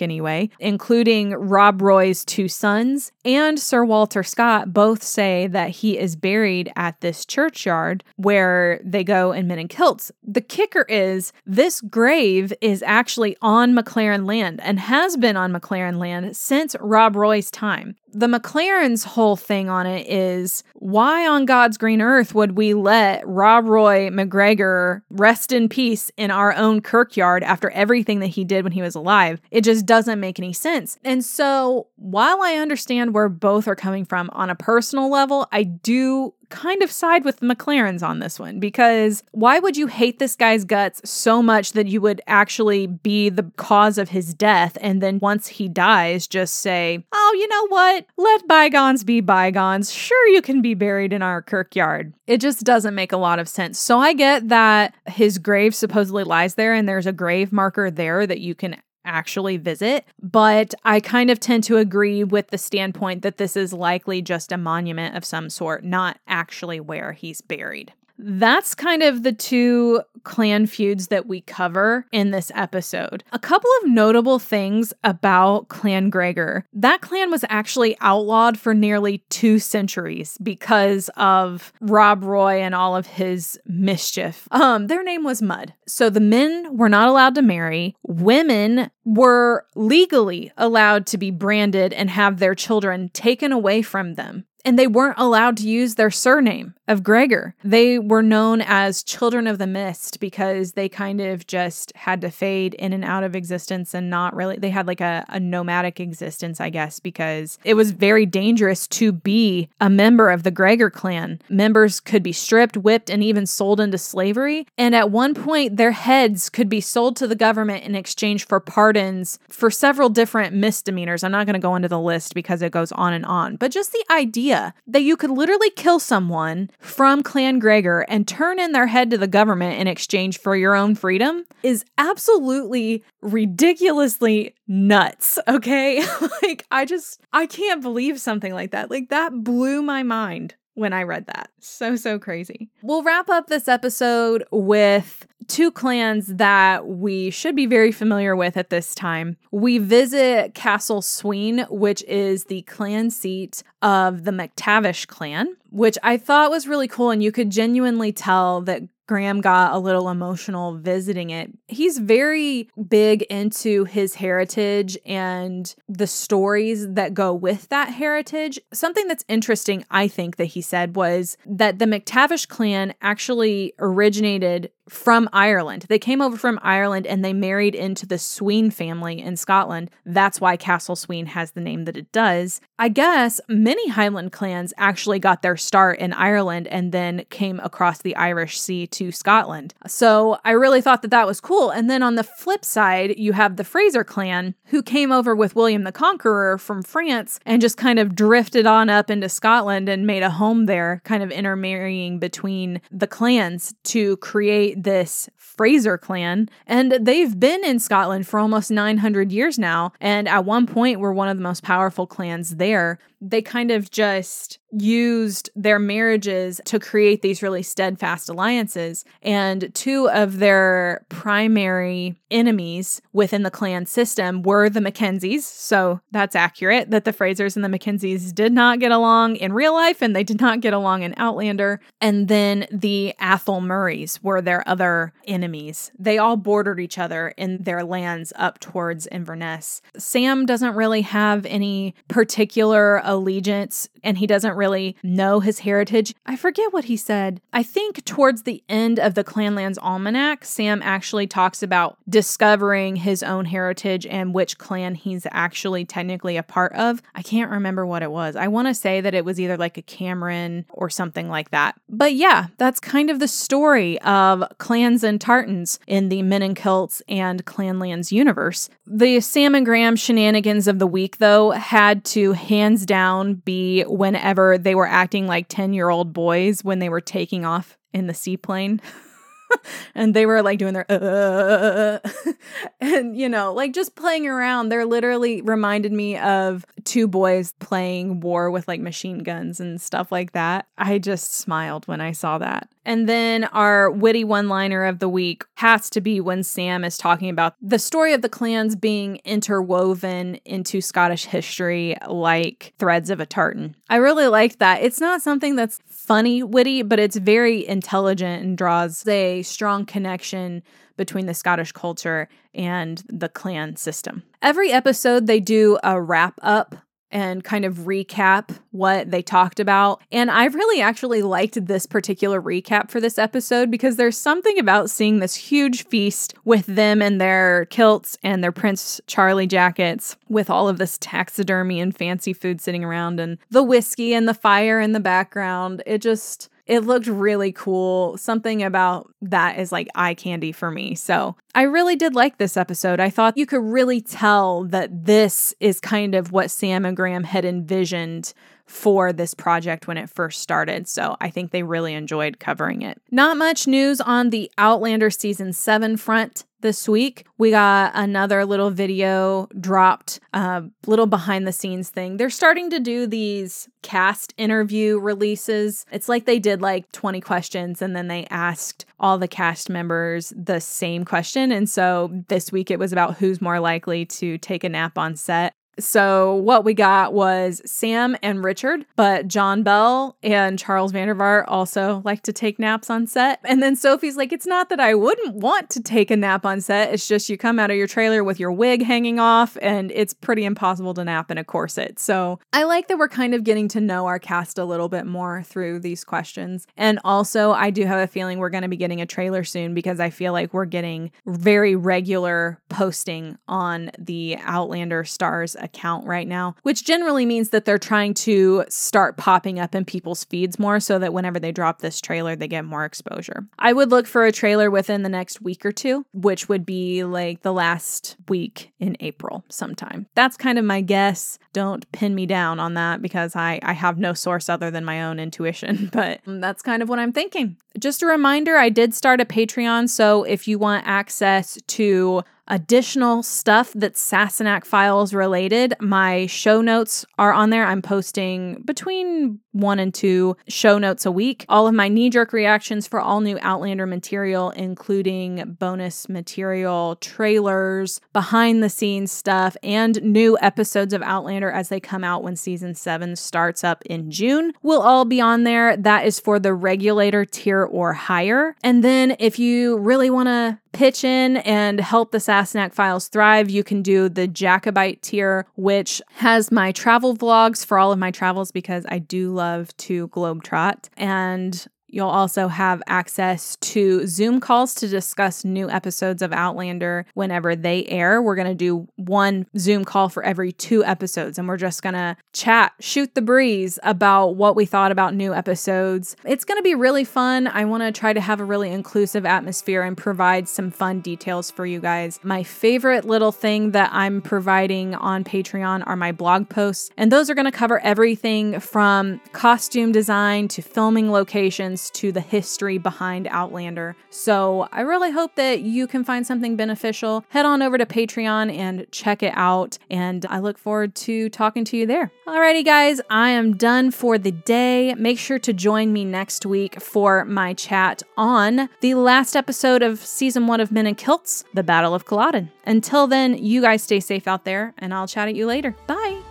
anyway, 0.00 0.50
including 0.60 1.32
Rob 1.32 1.82
Roy's 1.82 2.24
two 2.24 2.46
sons 2.46 3.10
and 3.24 3.58
Sir 3.58 3.84
Walter 3.84 4.22
Scott, 4.22 4.72
both 4.72 5.02
say 5.02 5.48
that 5.48 5.70
he 5.70 5.98
is 5.98 6.14
buried 6.14 6.70
at 6.76 7.00
this 7.00 7.26
churchyard 7.26 8.04
where 8.14 8.80
they 8.84 9.02
go 9.02 9.32
in 9.32 9.48
men 9.48 9.58
in 9.58 9.66
kilts. 9.66 10.12
The 10.22 10.40
kicker 10.40 10.86
is 10.88 11.32
this 11.44 11.80
grave 11.80 12.52
is 12.60 12.84
actually 12.86 13.36
on 13.42 13.74
MacLaren 13.74 14.26
land 14.26 14.60
and 14.62 14.78
has 14.78 15.16
been 15.16 15.36
on 15.36 15.52
MacLaren 15.52 15.98
land 15.98 16.36
since 16.36 16.76
Rob 16.78 17.16
Roy's 17.16 17.50
time 17.50 17.96
the 18.12 18.26
McLaren's 18.26 19.04
whole 19.04 19.36
thing 19.36 19.68
on 19.68 19.86
it 19.86 20.06
is 20.08 20.62
why 20.74 21.26
on 21.26 21.44
God's 21.44 21.78
green 21.78 22.00
earth 22.00 22.34
would 22.34 22.56
we 22.56 22.74
let 22.74 23.26
Rob 23.26 23.66
Roy 23.66 24.10
MacGregor 24.10 25.02
rest 25.10 25.52
in 25.52 25.68
peace 25.68 26.10
in 26.16 26.30
our 26.30 26.54
own 26.54 26.80
kirkyard 26.80 27.42
after 27.42 27.70
everything 27.70 28.20
that 28.20 28.28
he 28.28 28.44
did 28.44 28.64
when 28.64 28.72
he 28.72 28.82
was 28.82 28.94
alive? 28.94 29.40
It 29.50 29.62
just 29.62 29.86
doesn't 29.86 30.20
make 30.20 30.38
any 30.38 30.52
sense. 30.52 30.98
And 31.04 31.24
so, 31.24 31.86
while 31.96 32.42
I 32.42 32.54
understand 32.54 33.14
where 33.14 33.28
both 33.28 33.68
are 33.68 33.76
coming 33.76 34.04
from 34.04 34.30
on 34.32 34.50
a 34.50 34.54
personal 34.54 35.10
level, 35.10 35.46
I 35.52 35.64
do 35.64 36.34
kind 36.50 36.82
of 36.82 36.90
side 36.90 37.24
with 37.24 37.38
the 37.38 37.46
McLarens 37.46 38.06
on 38.06 38.18
this 38.18 38.38
one 38.38 38.60
because 38.60 39.22
why 39.32 39.58
would 39.58 39.76
you 39.76 39.86
hate 39.86 40.18
this 40.18 40.36
guy's 40.36 40.64
guts 40.64 41.00
so 41.08 41.42
much 41.42 41.72
that 41.72 41.86
you 41.86 42.00
would 42.00 42.20
actually 42.26 42.86
be 42.86 43.28
the 43.28 43.50
cause 43.56 43.96
of 43.98 44.10
his 44.10 44.34
death 44.34 44.76
and 44.80 45.02
then 45.02 45.18
once 45.20 45.46
he 45.46 45.68
dies 45.68 46.26
just 46.26 46.54
say, 46.54 47.04
"Oh, 47.12 47.36
you 47.38 47.48
know 47.48 47.66
what? 47.68 48.06
Let 48.16 48.46
bygones 48.46 49.04
be 49.04 49.20
bygones. 49.20 49.92
Sure 49.92 50.28
you 50.28 50.42
can 50.42 50.60
be 50.60 50.74
buried 50.74 51.12
in 51.12 51.22
our 51.22 51.40
kirkyard." 51.40 52.12
It 52.26 52.40
just 52.40 52.64
doesn't 52.64 52.94
make 52.94 53.12
a 53.12 53.16
lot 53.16 53.38
of 53.38 53.48
sense. 53.48 53.78
So 53.78 53.98
I 53.98 54.12
get 54.12 54.48
that 54.48 54.94
his 55.06 55.38
grave 55.38 55.74
supposedly 55.74 56.24
lies 56.24 56.54
there 56.54 56.74
and 56.74 56.88
there's 56.88 57.06
a 57.06 57.12
grave 57.12 57.52
marker 57.52 57.90
there 57.90 58.26
that 58.26 58.40
you 58.40 58.54
can 58.54 58.76
actually 59.04 59.56
visit, 59.56 60.04
but 60.22 60.74
I 60.84 61.00
kind 61.00 61.30
of 61.30 61.40
tend 61.40 61.64
to 61.64 61.76
agree 61.78 62.24
with 62.24 62.48
the 62.48 62.58
standpoint 62.58 63.22
that 63.22 63.38
this 63.38 63.56
is 63.56 63.72
likely 63.72 64.22
just 64.22 64.52
a 64.52 64.56
monument 64.56 65.16
of 65.16 65.24
some 65.24 65.50
sort, 65.50 65.84
not 65.84 66.18
actually 66.28 66.80
where 66.80 67.12
he's 67.12 67.40
buried 67.40 67.92
that's 68.22 68.74
kind 68.74 69.02
of 69.02 69.22
the 69.22 69.32
two 69.32 70.02
clan 70.24 70.66
feuds 70.66 71.08
that 71.08 71.26
we 71.26 71.40
cover 71.42 72.06
in 72.12 72.30
this 72.30 72.52
episode. 72.54 73.24
A 73.32 73.38
couple 73.38 73.70
of 73.80 73.90
notable 73.90 74.38
things 74.38 74.92
about 75.02 75.68
Clan 75.68 76.10
Gregor. 76.10 76.66
That 76.72 77.00
clan 77.00 77.30
was 77.30 77.44
actually 77.48 77.96
outlawed 78.00 78.58
for 78.58 78.74
nearly 78.74 79.18
two 79.30 79.58
centuries 79.58 80.36
because 80.42 81.08
of 81.16 81.72
Rob 81.80 82.22
Roy 82.24 82.60
and 82.60 82.74
all 82.74 82.96
of 82.96 83.06
his 83.06 83.58
mischief. 83.66 84.46
Um, 84.50 84.88
their 84.88 85.02
name 85.02 85.24
was 85.24 85.40
Mud. 85.42 85.74
So 85.86 86.10
the 86.10 86.20
men 86.20 86.76
were 86.76 86.88
not 86.88 87.08
allowed 87.08 87.34
to 87.36 87.42
marry. 87.42 87.96
Women 88.02 88.90
were 89.04 89.66
legally 89.74 90.52
allowed 90.56 91.06
to 91.06 91.18
be 91.18 91.30
branded 91.30 91.92
and 91.92 92.10
have 92.10 92.38
their 92.38 92.54
children 92.54 93.08
taken 93.08 93.52
away 93.52 93.82
from 93.82 94.14
them 94.14 94.44
and 94.64 94.78
they 94.78 94.86
weren't 94.86 95.18
allowed 95.18 95.56
to 95.58 95.68
use 95.68 95.94
their 95.94 96.10
surname 96.10 96.74
of 96.88 97.02
Gregor. 97.02 97.54
They 97.62 97.98
were 97.98 98.22
known 98.22 98.62
as 98.62 99.02
Children 99.02 99.46
of 99.46 99.58
the 99.58 99.66
Mist 99.66 100.18
because 100.18 100.72
they 100.72 100.88
kind 100.88 101.20
of 101.20 101.46
just 101.46 101.92
had 101.94 102.20
to 102.22 102.30
fade 102.30 102.74
in 102.74 102.92
and 102.92 103.04
out 103.04 103.22
of 103.22 103.36
existence 103.36 103.94
and 103.94 104.10
not 104.10 104.34
really, 104.34 104.56
they 104.56 104.70
had 104.70 104.86
like 104.86 105.00
a, 105.00 105.24
a 105.28 105.38
nomadic 105.38 106.00
existence, 106.00 106.60
I 106.60 106.68
guess, 106.68 106.98
because 106.98 107.58
it 107.64 107.74
was 107.74 107.92
very 107.92 108.26
dangerous 108.26 108.88
to 108.88 109.12
be 109.12 109.68
a 109.80 109.88
member 109.88 110.30
of 110.30 110.42
the 110.42 110.50
Gregor 110.50 110.90
clan. 110.90 111.40
Members 111.48 112.00
could 112.00 112.22
be 112.22 112.32
stripped, 112.32 112.76
whipped, 112.76 113.08
and 113.08 113.22
even 113.22 113.46
sold 113.46 113.80
into 113.80 113.98
slavery. 113.98 114.66
And 114.76 114.94
at 114.94 115.10
one 115.10 115.34
point, 115.34 115.76
their 115.76 115.92
heads 115.92 116.50
could 116.50 116.68
be 116.68 116.80
sold 116.80 117.16
to 117.16 117.28
the 117.28 117.36
government 117.36 117.84
in 117.84 117.94
exchange 117.94 118.46
for 118.46 118.58
pardons 118.58 119.38
for 119.48 119.70
several 119.70 120.08
different 120.08 120.56
misdemeanors. 120.56 121.22
I'm 121.22 121.32
not 121.32 121.46
going 121.46 121.54
to 121.54 121.60
go 121.60 121.76
into 121.76 121.88
the 121.88 122.00
list 122.00 122.34
because 122.34 122.62
it 122.62 122.72
goes 122.72 122.90
on 122.92 123.12
and 123.12 123.24
on, 123.24 123.56
but 123.56 123.70
just 123.70 123.92
the 123.92 124.04
idea 124.10 124.49
idea 124.50 124.74
that 124.86 125.02
you 125.02 125.16
could 125.16 125.30
literally 125.30 125.70
kill 125.70 125.98
someone 125.98 126.70
from 126.78 127.22
Clan 127.22 127.58
Gregor 127.58 128.00
and 128.08 128.26
turn 128.26 128.58
in 128.58 128.72
their 128.72 128.86
head 128.86 129.10
to 129.10 129.18
the 129.18 129.26
government 129.26 129.80
in 129.80 129.86
exchange 129.86 130.38
for 130.38 130.56
your 130.56 130.74
own 130.74 130.94
freedom 130.94 131.44
is 131.62 131.84
absolutely 131.98 133.04
ridiculously 133.22 134.54
nuts. 134.66 135.38
Okay. 135.50 136.02
like, 136.42 136.64
I 136.70 136.84
just, 136.84 137.20
I 137.32 137.46
can't 137.46 137.82
believe 137.82 138.20
something 138.20 138.54
like 138.54 138.70
that. 138.70 138.88
Like, 138.90 139.08
that 139.08 139.42
blew 139.42 139.82
my 139.82 140.02
mind 140.02 140.54
when 140.74 140.92
I 140.92 141.02
read 141.02 141.26
that. 141.26 141.50
So, 141.58 141.96
so 141.96 142.18
crazy. 142.18 142.70
We'll 142.80 143.02
wrap 143.02 143.28
up 143.28 143.48
this 143.48 143.66
episode 143.66 144.44
with 144.52 145.26
two 145.50 145.70
clans 145.70 146.28
that 146.36 146.86
we 146.86 147.30
should 147.30 147.56
be 147.56 147.66
very 147.66 147.92
familiar 147.92 148.36
with 148.36 148.56
at 148.56 148.70
this 148.70 148.94
time. 148.94 149.36
We 149.50 149.78
visit 149.78 150.54
Castle 150.54 151.02
Sween, 151.02 151.66
which 151.68 152.02
is 152.04 152.44
the 152.44 152.62
clan 152.62 153.10
seat 153.10 153.62
of 153.82 154.24
the 154.24 154.30
McTavish 154.30 155.08
clan, 155.08 155.56
which 155.70 155.98
I 156.02 156.16
thought 156.16 156.50
was 156.50 156.68
really 156.68 156.88
cool. 156.88 157.10
And 157.10 157.22
you 157.22 157.32
could 157.32 157.50
genuinely 157.50 158.12
tell 158.12 158.60
that 158.62 158.82
Graham 159.10 159.40
got 159.40 159.72
a 159.72 159.78
little 159.78 160.08
emotional 160.08 160.76
visiting 160.76 161.30
it. 161.30 161.50
He's 161.66 161.98
very 161.98 162.68
big 162.88 163.22
into 163.22 163.84
his 163.86 164.14
heritage 164.14 164.96
and 165.04 165.74
the 165.88 166.06
stories 166.06 166.86
that 166.90 167.12
go 167.12 167.34
with 167.34 167.68
that 167.70 167.88
heritage. 167.88 168.60
Something 168.72 169.08
that's 169.08 169.24
interesting, 169.26 169.84
I 169.90 170.06
think, 170.06 170.36
that 170.36 170.44
he 170.44 170.62
said 170.62 170.94
was 170.94 171.36
that 171.44 171.80
the 171.80 171.86
McTavish 171.86 172.46
clan 172.46 172.94
actually 173.02 173.72
originated 173.80 174.70
from 174.90 175.28
Ireland. 175.32 175.86
They 175.88 175.98
came 175.98 176.20
over 176.20 176.36
from 176.36 176.58
Ireland 176.62 177.06
and 177.06 177.24
they 177.24 177.32
married 177.32 177.74
into 177.74 178.06
the 178.06 178.18
Sween 178.18 178.70
family 178.70 179.20
in 179.20 179.36
Scotland. 179.36 179.90
That's 180.04 180.40
why 180.40 180.56
Castle 180.56 180.96
Sween 180.96 181.26
has 181.26 181.52
the 181.52 181.60
name 181.60 181.84
that 181.84 181.96
it 181.96 182.10
does. 182.12 182.60
I 182.78 182.88
guess 182.88 183.40
many 183.48 183.88
Highland 183.88 184.32
clans 184.32 184.74
actually 184.76 185.18
got 185.18 185.42
their 185.42 185.56
start 185.56 185.98
in 185.98 186.12
Ireland 186.12 186.66
and 186.68 186.92
then 186.92 187.24
came 187.30 187.60
across 187.60 188.02
the 188.02 188.16
Irish 188.16 188.60
Sea 188.60 188.86
to 188.88 189.12
Scotland. 189.12 189.74
So 189.86 190.38
I 190.44 190.52
really 190.52 190.80
thought 190.80 191.02
that 191.02 191.10
that 191.12 191.26
was 191.26 191.40
cool. 191.40 191.70
And 191.70 191.88
then 191.88 192.02
on 192.02 192.16
the 192.16 192.24
flip 192.24 192.64
side, 192.64 193.18
you 193.18 193.32
have 193.32 193.56
the 193.56 193.64
Fraser 193.64 194.04
clan 194.04 194.54
who 194.66 194.82
came 194.82 195.12
over 195.12 195.34
with 195.34 195.54
William 195.54 195.84
the 195.84 195.92
Conqueror 195.92 196.58
from 196.58 196.82
France 196.82 197.38
and 197.46 197.62
just 197.62 197.76
kind 197.76 197.98
of 197.98 198.14
drifted 198.14 198.66
on 198.66 198.90
up 198.90 199.10
into 199.10 199.28
Scotland 199.28 199.88
and 199.88 200.06
made 200.06 200.22
a 200.22 200.30
home 200.30 200.66
there, 200.66 201.00
kind 201.04 201.22
of 201.22 201.30
intermarrying 201.30 202.18
between 202.18 202.80
the 202.90 203.06
clans 203.06 203.74
to 203.84 204.16
create 204.18 204.79
this 204.82 205.28
Fraser 205.36 205.98
clan, 205.98 206.48
and 206.66 206.92
they've 206.92 207.38
been 207.38 207.64
in 207.64 207.78
Scotland 207.78 208.26
for 208.26 208.40
almost 208.40 208.70
900 208.70 209.32
years 209.32 209.58
now. 209.58 209.92
And 210.00 210.28
at 210.28 210.44
one 210.44 210.66
point, 210.66 211.00
were 211.00 211.12
one 211.12 211.28
of 211.28 211.36
the 211.36 211.42
most 211.42 211.62
powerful 211.62 212.06
clans 212.06 212.56
there 212.56 212.98
they 213.20 213.42
kind 213.42 213.70
of 213.70 213.90
just 213.90 214.58
used 214.72 215.50
their 215.56 215.78
marriages 215.78 216.60
to 216.64 216.78
create 216.78 217.22
these 217.22 217.42
really 217.42 217.62
steadfast 217.62 218.28
alliances. 218.28 219.04
And 219.22 219.74
two 219.74 220.08
of 220.10 220.38
their 220.38 221.04
primary 221.08 222.16
enemies 222.30 223.02
within 223.12 223.42
the 223.42 223.50
clan 223.50 223.86
system 223.86 224.42
were 224.42 224.68
the 224.68 224.80
Mackenzies. 224.80 225.42
So 225.42 226.00
that's 226.12 226.36
accurate 226.36 226.90
that 226.90 227.04
the 227.04 227.12
Frasers 227.12 227.56
and 227.56 227.64
the 227.64 227.68
Mackenzies 227.68 228.32
did 228.32 228.52
not 228.52 228.78
get 228.78 228.92
along 228.92 229.36
in 229.36 229.52
real 229.52 229.74
life 229.74 230.02
and 230.02 230.14
they 230.14 230.22
did 230.22 230.40
not 230.40 230.60
get 230.60 230.72
along 230.72 231.02
in 231.02 231.14
Outlander. 231.16 231.80
And 232.00 232.28
then 232.28 232.66
the 232.70 233.14
Atholl 233.20 233.62
Murrays 233.62 234.22
were 234.22 234.40
their 234.40 234.66
other 234.68 235.12
enemies. 235.26 235.90
They 235.98 236.18
all 236.18 236.36
bordered 236.36 236.78
each 236.78 236.98
other 236.98 237.34
in 237.36 237.62
their 237.64 237.82
lands 237.82 238.32
up 238.36 238.60
towards 238.60 239.08
Inverness. 239.08 239.82
Sam 239.96 240.46
doesn't 240.46 240.76
really 240.76 241.02
have 241.02 241.44
any 241.46 241.94
particular 242.06 243.02
allegiance 243.10 243.88
and 244.04 244.16
he 244.16 244.26
doesn't 244.26 244.56
really 244.56 244.96
know 245.02 245.40
his 245.40 245.58
heritage. 245.58 246.14
I 246.24 246.36
forget 246.36 246.72
what 246.72 246.84
he 246.84 246.96
said. 246.96 247.40
I 247.52 247.64
think 247.64 248.04
towards 248.04 248.44
the 248.44 248.62
end 248.68 249.00
of 249.00 249.14
the 249.14 249.24
Clanlands 249.24 249.78
Almanac, 249.82 250.44
Sam 250.44 250.80
actually 250.82 251.26
talks 251.26 251.62
about 251.62 251.98
discovering 252.08 252.96
his 252.96 253.22
own 253.22 253.46
heritage 253.46 254.06
and 254.06 254.32
which 254.32 254.58
clan 254.58 254.94
he's 254.94 255.26
actually 255.32 255.84
technically 255.84 256.36
a 256.36 256.42
part 256.44 256.72
of. 256.74 257.02
I 257.14 257.22
can't 257.22 257.50
remember 257.50 257.84
what 257.84 258.02
it 258.02 258.12
was. 258.12 258.36
I 258.36 258.46
want 258.46 258.68
to 258.68 258.74
say 258.74 259.00
that 259.00 259.14
it 259.14 259.24
was 259.24 259.40
either 259.40 259.56
like 259.56 259.76
a 259.76 259.82
Cameron 259.82 260.64
or 260.70 260.88
something 260.88 261.28
like 261.28 261.50
that. 261.50 261.74
But 261.88 262.14
yeah, 262.14 262.46
that's 262.58 262.78
kind 262.78 263.10
of 263.10 263.18
the 263.18 263.28
story 263.28 264.00
of 264.02 264.44
clans 264.58 265.02
and 265.02 265.20
tartans 265.20 265.80
in 265.88 266.08
the 266.10 266.22
Men 266.22 266.42
in 266.42 266.54
Kilts 266.54 267.02
and 267.08 267.44
Clanlands 267.44 268.12
universe. 268.12 268.68
The 268.86 269.20
Sam 269.20 269.56
and 269.56 269.66
Graham 269.66 269.96
shenanigans 269.96 270.68
of 270.68 270.78
the 270.78 270.86
week, 270.86 271.18
though, 271.18 271.50
had 271.50 272.04
to 272.06 272.32
hands 272.32 272.86
down 272.86 272.99
down 273.00 273.34
be 273.34 273.82
whenever 273.84 274.58
they 274.58 274.74
were 274.74 274.86
acting 274.86 275.26
like 275.26 275.46
10 275.48 275.72
year 275.72 275.88
old 275.88 276.12
boys 276.12 276.62
when 276.62 276.80
they 276.80 276.90
were 276.90 277.00
taking 277.00 277.46
off 277.46 277.78
in 277.94 278.06
the 278.06 278.14
seaplane. 278.14 278.80
and 279.94 280.14
they 280.14 280.26
were 280.26 280.42
like 280.42 280.58
doing 280.58 280.74
their 280.74 280.86
uh, 280.88 281.98
and 282.80 283.16
you 283.16 283.28
know 283.28 283.52
like 283.54 283.72
just 283.72 283.96
playing 283.96 284.26
around. 284.26 284.68
They're 284.68 284.84
literally 284.84 285.40
reminded 285.40 285.92
me 285.92 286.18
of 286.18 286.66
two 286.84 287.08
boys 287.08 287.52
playing 287.58 288.20
war 288.20 288.50
with 288.50 288.68
like 288.68 288.80
machine 288.80 289.20
guns 289.20 289.60
and 289.60 289.80
stuff 289.80 290.12
like 290.12 290.32
that. 290.32 290.66
I 290.76 290.98
just 290.98 291.34
smiled 291.34 291.88
when 291.88 292.00
i 292.00 292.12
saw 292.12 292.38
that 292.38 292.68
and 292.90 293.08
then 293.08 293.44
our 293.44 293.88
witty 293.88 294.24
one 294.24 294.48
liner 294.48 294.84
of 294.84 294.98
the 294.98 295.08
week 295.08 295.44
has 295.54 295.88
to 295.88 296.00
be 296.00 296.20
when 296.20 296.42
sam 296.42 296.82
is 296.82 296.98
talking 296.98 297.30
about 297.30 297.54
the 297.62 297.78
story 297.78 298.12
of 298.12 298.20
the 298.20 298.28
clans 298.28 298.74
being 298.74 299.20
interwoven 299.24 300.34
into 300.44 300.80
scottish 300.80 301.24
history 301.24 301.96
like 302.08 302.74
threads 302.80 303.08
of 303.08 303.20
a 303.20 303.26
tartan 303.26 303.76
i 303.88 303.96
really 303.96 304.26
liked 304.26 304.58
that 304.58 304.82
it's 304.82 305.00
not 305.00 305.22
something 305.22 305.54
that's 305.54 305.78
funny 305.86 306.42
witty 306.42 306.82
but 306.82 306.98
it's 306.98 307.16
very 307.16 307.66
intelligent 307.68 308.42
and 308.42 308.58
draws 308.58 309.06
a 309.06 309.40
strong 309.42 309.86
connection 309.86 310.60
between 310.96 311.24
the 311.24 311.32
Scottish 311.32 311.72
culture 311.72 312.28
and 312.52 313.02
the 313.08 313.30
clan 313.30 313.74
system. 313.74 314.22
Every 314.42 314.70
episode, 314.70 315.26
they 315.26 315.40
do 315.40 315.78
a 315.82 315.98
wrap 315.98 316.34
up 316.42 316.76
and 317.10 317.42
kind 317.44 317.64
of 317.64 317.78
recap 317.78 318.58
what 318.70 319.10
they 319.10 319.22
talked 319.22 319.60
about. 319.60 320.00
And 320.12 320.30
I 320.30 320.46
really 320.46 320.80
actually 320.80 321.22
liked 321.22 321.66
this 321.66 321.86
particular 321.86 322.40
recap 322.40 322.90
for 322.90 323.00
this 323.00 323.18
episode 323.18 323.70
because 323.70 323.96
there's 323.96 324.18
something 324.18 324.58
about 324.58 324.90
seeing 324.90 325.18
this 325.18 325.34
huge 325.34 325.86
feast 325.86 326.34
with 326.44 326.66
them 326.66 327.02
and 327.02 327.20
their 327.20 327.66
kilts 327.66 328.16
and 328.22 328.42
their 328.42 328.52
Prince 328.52 329.00
Charlie 329.06 329.46
jackets 329.46 330.16
with 330.28 330.50
all 330.50 330.68
of 330.68 330.78
this 330.78 330.98
taxidermy 330.98 331.80
and 331.80 331.96
fancy 331.96 332.32
food 332.32 332.60
sitting 332.60 332.84
around 332.84 333.20
and 333.20 333.38
the 333.50 333.62
whiskey 333.62 334.14
and 334.14 334.28
the 334.28 334.34
fire 334.34 334.80
in 334.80 334.92
the 334.92 335.00
background. 335.00 335.82
It 335.86 335.98
just 335.98 336.48
it 336.70 336.84
looked 336.84 337.08
really 337.08 337.50
cool. 337.50 338.16
Something 338.16 338.62
about 338.62 339.12
that 339.22 339.58
is 339.58 339.72
like 339.72 339.88
eye 339.96 340.14
candy 340.14 340.52
for 340.52 340.70
me. 340.70 340.94
So 340.94 341.34
I 341.52 341.62
really 341.62 341.96
did 341.96 342.14
like 342.14 342.38
this 342.38 342.56
episode. 342.56 343.00
I 343.00 343.10
thought 343.10 343.36
you 343.36 343.44
could 343.44 343.64
really 343.64 344.00
tell 344.00 344.62
that 344.66 345.04
this 345.04 345.52
is 345.58 345.80
kind 345.80 346.14
of 346.14 346.30
what 346.30 346.48
Sam 346.48 346.84
and 346.84 346.96
Graham 346.96 347.24
had 347.24 347.44
envisioned 347.44 348.32
for 348.70 349.12
this 349.12 349.34
project 349.34 349.88
when 349.88 349.98
it 349.98 350.08
first 350.08 350.40
started. 350.40 350.88
So 350.88 351.16
I 351.20 351.28
think 351.28 351.50
they 351.50 351.64
really 351.64 351.92
enjoyed 351.92 352.38
covering 352.38 352.82
it. 352.82 353.02
Not 353.10 353.36
much 353.36 353.66
news 353.66 354.00
on 354.00 354.30
the 354.30 354.50
Outlander 354.58 355.10
season 355.10 355.52
7 355.52 355.96
front 355.96 356.44
this 356.60 356.88
week. 356.88 357.26
We 357.36 357.50
got 357.50 357.90
another 357.94 358.44
little 358.44 358.70
video 358.70 359.48
dropped, 359.58 360.20
a 360.32 360.38
uh, 360.38 360.62
little 360.86 361.06
behind 361.06 361.46
the 361.46 361.52
scenes 361.52 361.90
thing. 361.90 362.16
They're 362.16 362.30
starting 362.30 362.70
to 362.70 362.78
do 362.78 363.06
these 363.06 363.68
cast 363.82 364.34
interview 364.36 364.98
releases. 364.98 365.84
It's 365.90 366.08
like 366.08 366.26
they 366.26 366.38
did 366.38 366.62
like 366.62 366.90
20 366.92 367.20
questions 367.20 367.82
and 367.82 367.96
then 367.96 368.08
they 368.08 368.26
asked 368.30 368.84
all 369.00 369.18
the 369.18 369.26
cast 369.26 369.68
members 369.68 370.32
the 370.36 370.60
same 370.60 371.04
question. 371.04 371.50
And 371.50 371.68
so 371.68 372.22
this 372.28 372.52
week 372.52 372.70
it 372.70 372.78
was 372.78 372.92
about 372.92 373.16
who's 373.16 373.40
more 373.40 373.58
likely 373.58 374.04
to 374.06 374.38
take 374.38 374.62
a 374.62 374.68
nap 374.68 374.96
on 374.96 375.16
set. 375.16 375.54
So 375.80 376.34
what 376.34 376.64
we 376.64 376.74
got 376.74 377.12
was 377.12 377.62
Sam 377.64 378.16
and 378.22 378.44
Richard, 378.44 378.86
but 378.96 379.26
John 379.26 379.62
Bell 379.62 380.16
and 380.22 380.58
Charles 380.58 380.92
Vandervaart 380.92 381.44
also 381.48 382.02
like 382.04 382.22
to 382.22 382.32
take 382.32 382.58
naps 382.58 382.90
on 382.90 383.06
set. 383.06 383.40
And 383.44 383.62
then 383.62 383.76
Sophie's 383.76 384.16
like, 384.16 384.32
it's 384.32 384.46
not 384.46 384.68
that 384.68 384.80
I 384.80 384.94
wouldn't 384.94 385.34
want 385.34 385.70
to 385.70 385.82
take 385.82 386.10
a 386.10 386.16
nap 386.16 386.44
on 386.44 386.60
set. 386.60 386.92
It's 386.92 387.08
just 387.08 387.28
you 387.28 387.38
come 387.38 387.58
out 387.58 387.70
of 387.70 387.76
your 387.76 387.86
trailer 387.86 388.22
with 388.22 388.38
your 388.38 388.52
wig 388.52 388.82
hanging 388.82 389.18
off 389.18 389.56
and 389.62 389.90
it's 389.92 390.14
pretty 390.14 390.44
impossible 390.44 390.94
to 390.94 391.04
nap 391.04 391.30
in 391.30 391.38
a 391.38 391.44
corset. 391.44 391.98
So 391.98 392.38
I 392.52 392.64
like 392.64 392.88
that 392.88 392.98
we're 392.98 393.08
kind 393.08 393.34
of 393.34 393.44
getting 393.44 393.68
to 393.68 393.80
know 393.80 394.06
our 394.06 394.18
cast 394.18 394.58
a 394.58 394.64
little 394.64 394.88
bit 394.88 395.06
more 395.06 395.42
through 395.42 395.80
these 395.80 396.04
questions. 396.04 396.66
And 396.76 396.98
also 397.04 397.52
I 397.52 397.70
do 397.70 397.86
have 397.86 397.98
a 397.98 398.06
feeling 398.06 398.38
we're 398.38 398.50
going 398.50 398.62
to 398.62 398.68
be 398.68 398.76
getting 398.76 399.00
a 399.00 399.06
trailer 399.06 399.44
soon 399.44 399.74
because 399.74 400.00
I 400.00 400.10
feel 400.10 400.32
like 400.32 400.52
we're 400.52 400.66
getting 400.66 401.10
very 401.26 401.74
regular 401.74 402.60
posting 402.68 403.38
on 403.48 403.90
the 403.98 404.36
Outlander 404.42 405.04
Starz 405.04 405.56
account 405.60 405.69
right 406.04 406.28
now, 406.28 406.54
which 406.62 406.84
generally 406.84 407.26
means 407.26 407.50
that 407.50 407.64
they're 407.64 407.78
trying 407.78 408.14
to 408.14 408.64
start 408.68 409.16
popping 409.16 409.58
up 409.58 409.74
in 409.74 409.84
people's 409.84 410.24
feeds 410.24 410.58
more 410.58 410.80
so 410.80 410.98
that 410.98 411.12
whenever 411.12 411.38
they 411.38 411.52
drop 411.52 411.80
this 411.80 412.00
trailer, 412.00 412.36
they 412.36 412.48
get 412.48 412.64
more 412.64 412.84
exposure. 412.84 413.46
I 413.58 413.72
would 413.72 413.90
look 413.90 414.06
for 414.06 414.24
a 414.24 414.32
trailer 414.32 414.70
within 414.70 415.02
the 415.02 415.08
next 415.08 415.40
week 415.40 415.64
or 415.64 415.72
two, 415.72 416.04
which 416.12 416.48
would 416.48 416.66
be 416.66 417.04
like 417.04 417.42
the 417.42 417.52
last 417.52 418.16
week 418.28 418.72
in 418.78 418.96
April 419.00 419.44
sometime. 419.48 420.06
That's 420.14 420.36
kind 420.36 420.58
of 420.58 420.64
my 420.64 420.80
guess. 420.80 421.38
Don't 421.52 421.90
pin 421.92 422.14
me 422.14 422.26
down 422.26 422.60
on 422.60 422.74
that 422.74 423.02
because 423.02 423.34
I, 423.34 423.58
I 423.62 423.72
have 423.72 423.98
no 423.98 424.12
source 424.12 424.48
other 424.48 424.70
than 424.70 424.84
my 424.84 425.02
own 425.02 425.18
intuition, 425.18 425.88
but 425.92 426.20
that's 426.26 426.62
kind 426.62 426.82
of 426.82 426.88
what 426.88 426.98
I'm 426.98 427.12
thinking. 427.12 427.56
Just 427.78 428.02
a 428.02 428.06
reminder 428.06 428.56
I 428.56 428.68
did 428.68 428.94
start 428.94 429.20
a 429.20 429.24
Patreon, 429.24 429.88
so 429.88 430.24
if 430.24 430.48
you 430.48 430.58
want 430.58 430.86
access 430.86 431.58
to 431.68 432.22
additional 432.50 433.22
stuff 433.22 433.72
that's 433.74 434.02
Sassenach 434.02 434.64
Files 434.66 435.14
related, 435.14 435.74
my 435.80 436.26
show 436.26 436.60
notes 436.60 437.06
are 437.18 437.32
on 437.32 437.50
there. 437.50 437.64
I'm 437.64 437.80
posting 437.80 438.62
between 438.64 439.40
one 439.52 439.78
and 439.78 439.94
two 439.94 440.36
show 440.48 440.78
notes 440.78 441.06
a 441.06 441.12
week. 441.12 441.44
All 441.48 441.66
of 441.66 441.74
my 441.74 441.88
knee 441.88 442.10
jerk 442.10 442.32
reactions 442.32 442.86
for 442.86 443.00
all 443.00 443.20
new 443.20 443.38
Outlander 443.40 443.86
material, 443.86 444.50
including 444.50 445.56
bonus 445.58 446.08
material, 446.08 446.96
trailers, 446.96 448.00
behind 448.12 448.62
the 448.62 448.68
scenes 448.68 449.10
stuff, 449.10 449.56
and 449.62 450.02
new 450.02 450.36
episodes 450.40 450.92
of 450.92 451.02
Outlander 451.02 451.50
as 451.50 451.68
they 451.68 451.80
come 451.80 452.04
out 452.04 452.22
when 452.22 452.36
season 452.36 452.74
seven 452.74 453.16
starts 453.16 453.64
up 453.64 453.82
in 453.86 454.10
June, 454.10 454.52
will 454.62 454.82
all 454.82 455.04
be 455.04 455.20
on 455.20 455.44
there. 455.44 455.76
That 455.76 456.04
is 456.04 456.18
for 456.20 456.38
the 456.38 456.54
regulator 456.54 457.24
tier 457.24 457.64
or 457.64 457.92
higher. 457.92 458.56
And 458.62 458.84
then 458.84 459.16
if 459.18 459.38
you 459.38 459.78
really 459.78 460.10
want 460.10 460.28
to 460.28 460.58
pitch 460.72 461.04
in 461.04 461.38
and 461.38 461.80
help 461.80 462.12
the 462.12 462.18
Sassenach 462.18 462.72
Files 462.72 463.08
thrive, 463.08 463.50
you 463.50 463.64
can 463.64 463.82
do 463.82 464.08
the 464.08 464.26
Jacobite 464.26 465.02
tier, 465.02 465.46
which 465.56 466.00
has 466.14 466.50
my 466.50 466.72
travel 466.72 467.16
vlogs 467.16 467.64
for 467.64 467.78
all 467.78 467.92
of 467.92 467.98
my 467.98 468.10
travels 468.10 468.50
because 468.52 468.84
I 468.88 468.98
do 468.98 469.32
love 469.32 469.76
to 469.78 470.08
globetrot. 470.08 470.88
And 470.96 471.66
You'll 471.92 472.08
also 472.08 472.46
have 472.48 472.82
access 472.86 473.56
to 473.56 474.06
Zoom 474.06 474.38
calls 474.38 474.74
to 474.76 474.88
discuss 474.88 475.44
new 475.44 475.68
episodes 475.68 476.22
of 476.22 476.32
Outlander 476.32 477.04
whenever 477.14 477.56
they 477.56 477.84
air. 477.86 478.22
We're 478.22 478.36
going 478.36 478.46
to 478.46 478.54
do 478.54 478.86
one 478.96 479.46
Zoom 479.58 479.84
call 479.84 480.08
for 480.08 480.22
every 480.22 480.52
two 480.52 480.84
episodes, 480.84 481.36
and 481.38 481.48
we're 481.48 481.56
just 481.56 481.82
going 481.82 481.94
to 481.94 482.16
chat, 482.32 482.72
shoot 482.78 483.14
the 483.14 483.22
breeze 483.22 483.78
about 483.82 484.36
what 484.36 484.54
we 484.54 484.66
thought 484.66 484.92
about 484.92 485.14
new 485.14 485.34
episodes. 485.34 486.14
It's 486.24 486.44
going 486.44 486.58
to 486.58 486.62
be 486.62 486.76
really 486.76 487.04
fun. 487.04 487.48
I 487.48 487.64
want 487.64 487.82
to 487.82 487.90
try 487.90 488.12
to 488.12 488.20
have 488.20 488.38
a 488.38 488.44
really 488.44 488.70
inclusive 488.70 489.26
atmosphere 489.26 489.82
and 489.82 489.96
provide 489.96 490.48
some 490.48 490.70
fun 490.70 491.00
details 491.00 491.50
for 491.50 491.66
you 491.66 491.80
guys. 491.80 492.20
My 492.22 492.44
favorite 492.44 493.04
little 493.04 493.32
thing 493.32 493.72
that 493.72 493.90
I'm 493.92 494.22
providing 494.22 494.94
on 494.94 495.24
Patreon 495.24 495.82
are 495.86 495.96
my 495.96 496.12
blog 496.12 496.48
posts, 496.48 496.90
and 496.96 497.10
those 497.10 497.28
are 497.28 497.34
going 497.34 497.46
to 497.46 497.52
cover 497.52 497.80
everything 497.80 498.60
from 498.60 499.20
costume 499.32 499.90
design 499.90 500.46
to 500.48 500.62
filming 500.62 501.10
locations 501.10 501.79
to 501.90 502.12
the 502.12 502.20
history 502.20 502.76
behind 502.76 503.26
Outlander. 503.30 503.96
So 504.10 504.68
I 504.72 504.82
really 504.82 505.12
hope 505.12 505.36
that 505.36 505.62
you 505.62 505.86
can 505.86 506.04
find 506.04 506.26
something 506.26 506.56
beneficial. 506.56 507.24
Head 507.30 507.46
on 507.46 507.62
over 507.62 507.78
to 507.78 507.86
Patreon 507.86 508.54
and 508.54 508.86
check 508.92 509.22
it 509.22 509.32
out. 509.34 509.78
And 509.88 510.26
I 510.26 510.40
look 510.40 510.58
forward 510.58 510.94
to 510.96 511.30
talking 511.30 511.64
to 511.64 511.76
you 511.76 511.86
there. 511.86 512.10
Alrighty, 512.26 512.64
guys, 512.64 513.00
I 513.08 513.30
am 513.30 513.56
done 513.56 513.90
for 513.90 514.18
the 514.18 514.32
day. 514.32 514.94
Make 514.94 515.18
sure 515.18 515.38
to 515.38 515.52
join 515.52 515.92
me 515.92 516.04
next 516.04 516.44
week 516.44 516.80
for 516.82 517.24
my 517.24 517.54
chat 517.54 518.02
on 518.16 518.68
the 518.80 518.94
last 518.94 519.36
episode 519.36 519.82
of 519.82 519.98
season 520.00 520.46
one 520.46 520.60
of 520.60 520.70
Men 520.70 520.86
in 520.86 520.96
Kilts, 520.96 521.44
The 521.54 521.62
Battle 521.62 521.94
of 521.94 522.04
Culloden. 522.04 522.50
Until 522.66 523.06
then, 523.06 523.38
you 523.38 523.62
guys 523.62 523.82
stay 523.82 524.00
safe 524.00 524.28
out 524.28 524.44
there, 524.44 524.74
and 524.78 524.92
I'll 524.92 525.08
chat 525.08 525.28
at 525.28 525.34
you 525.34 525.46
later. 525.46 525.74
Bye. 525.86 526.29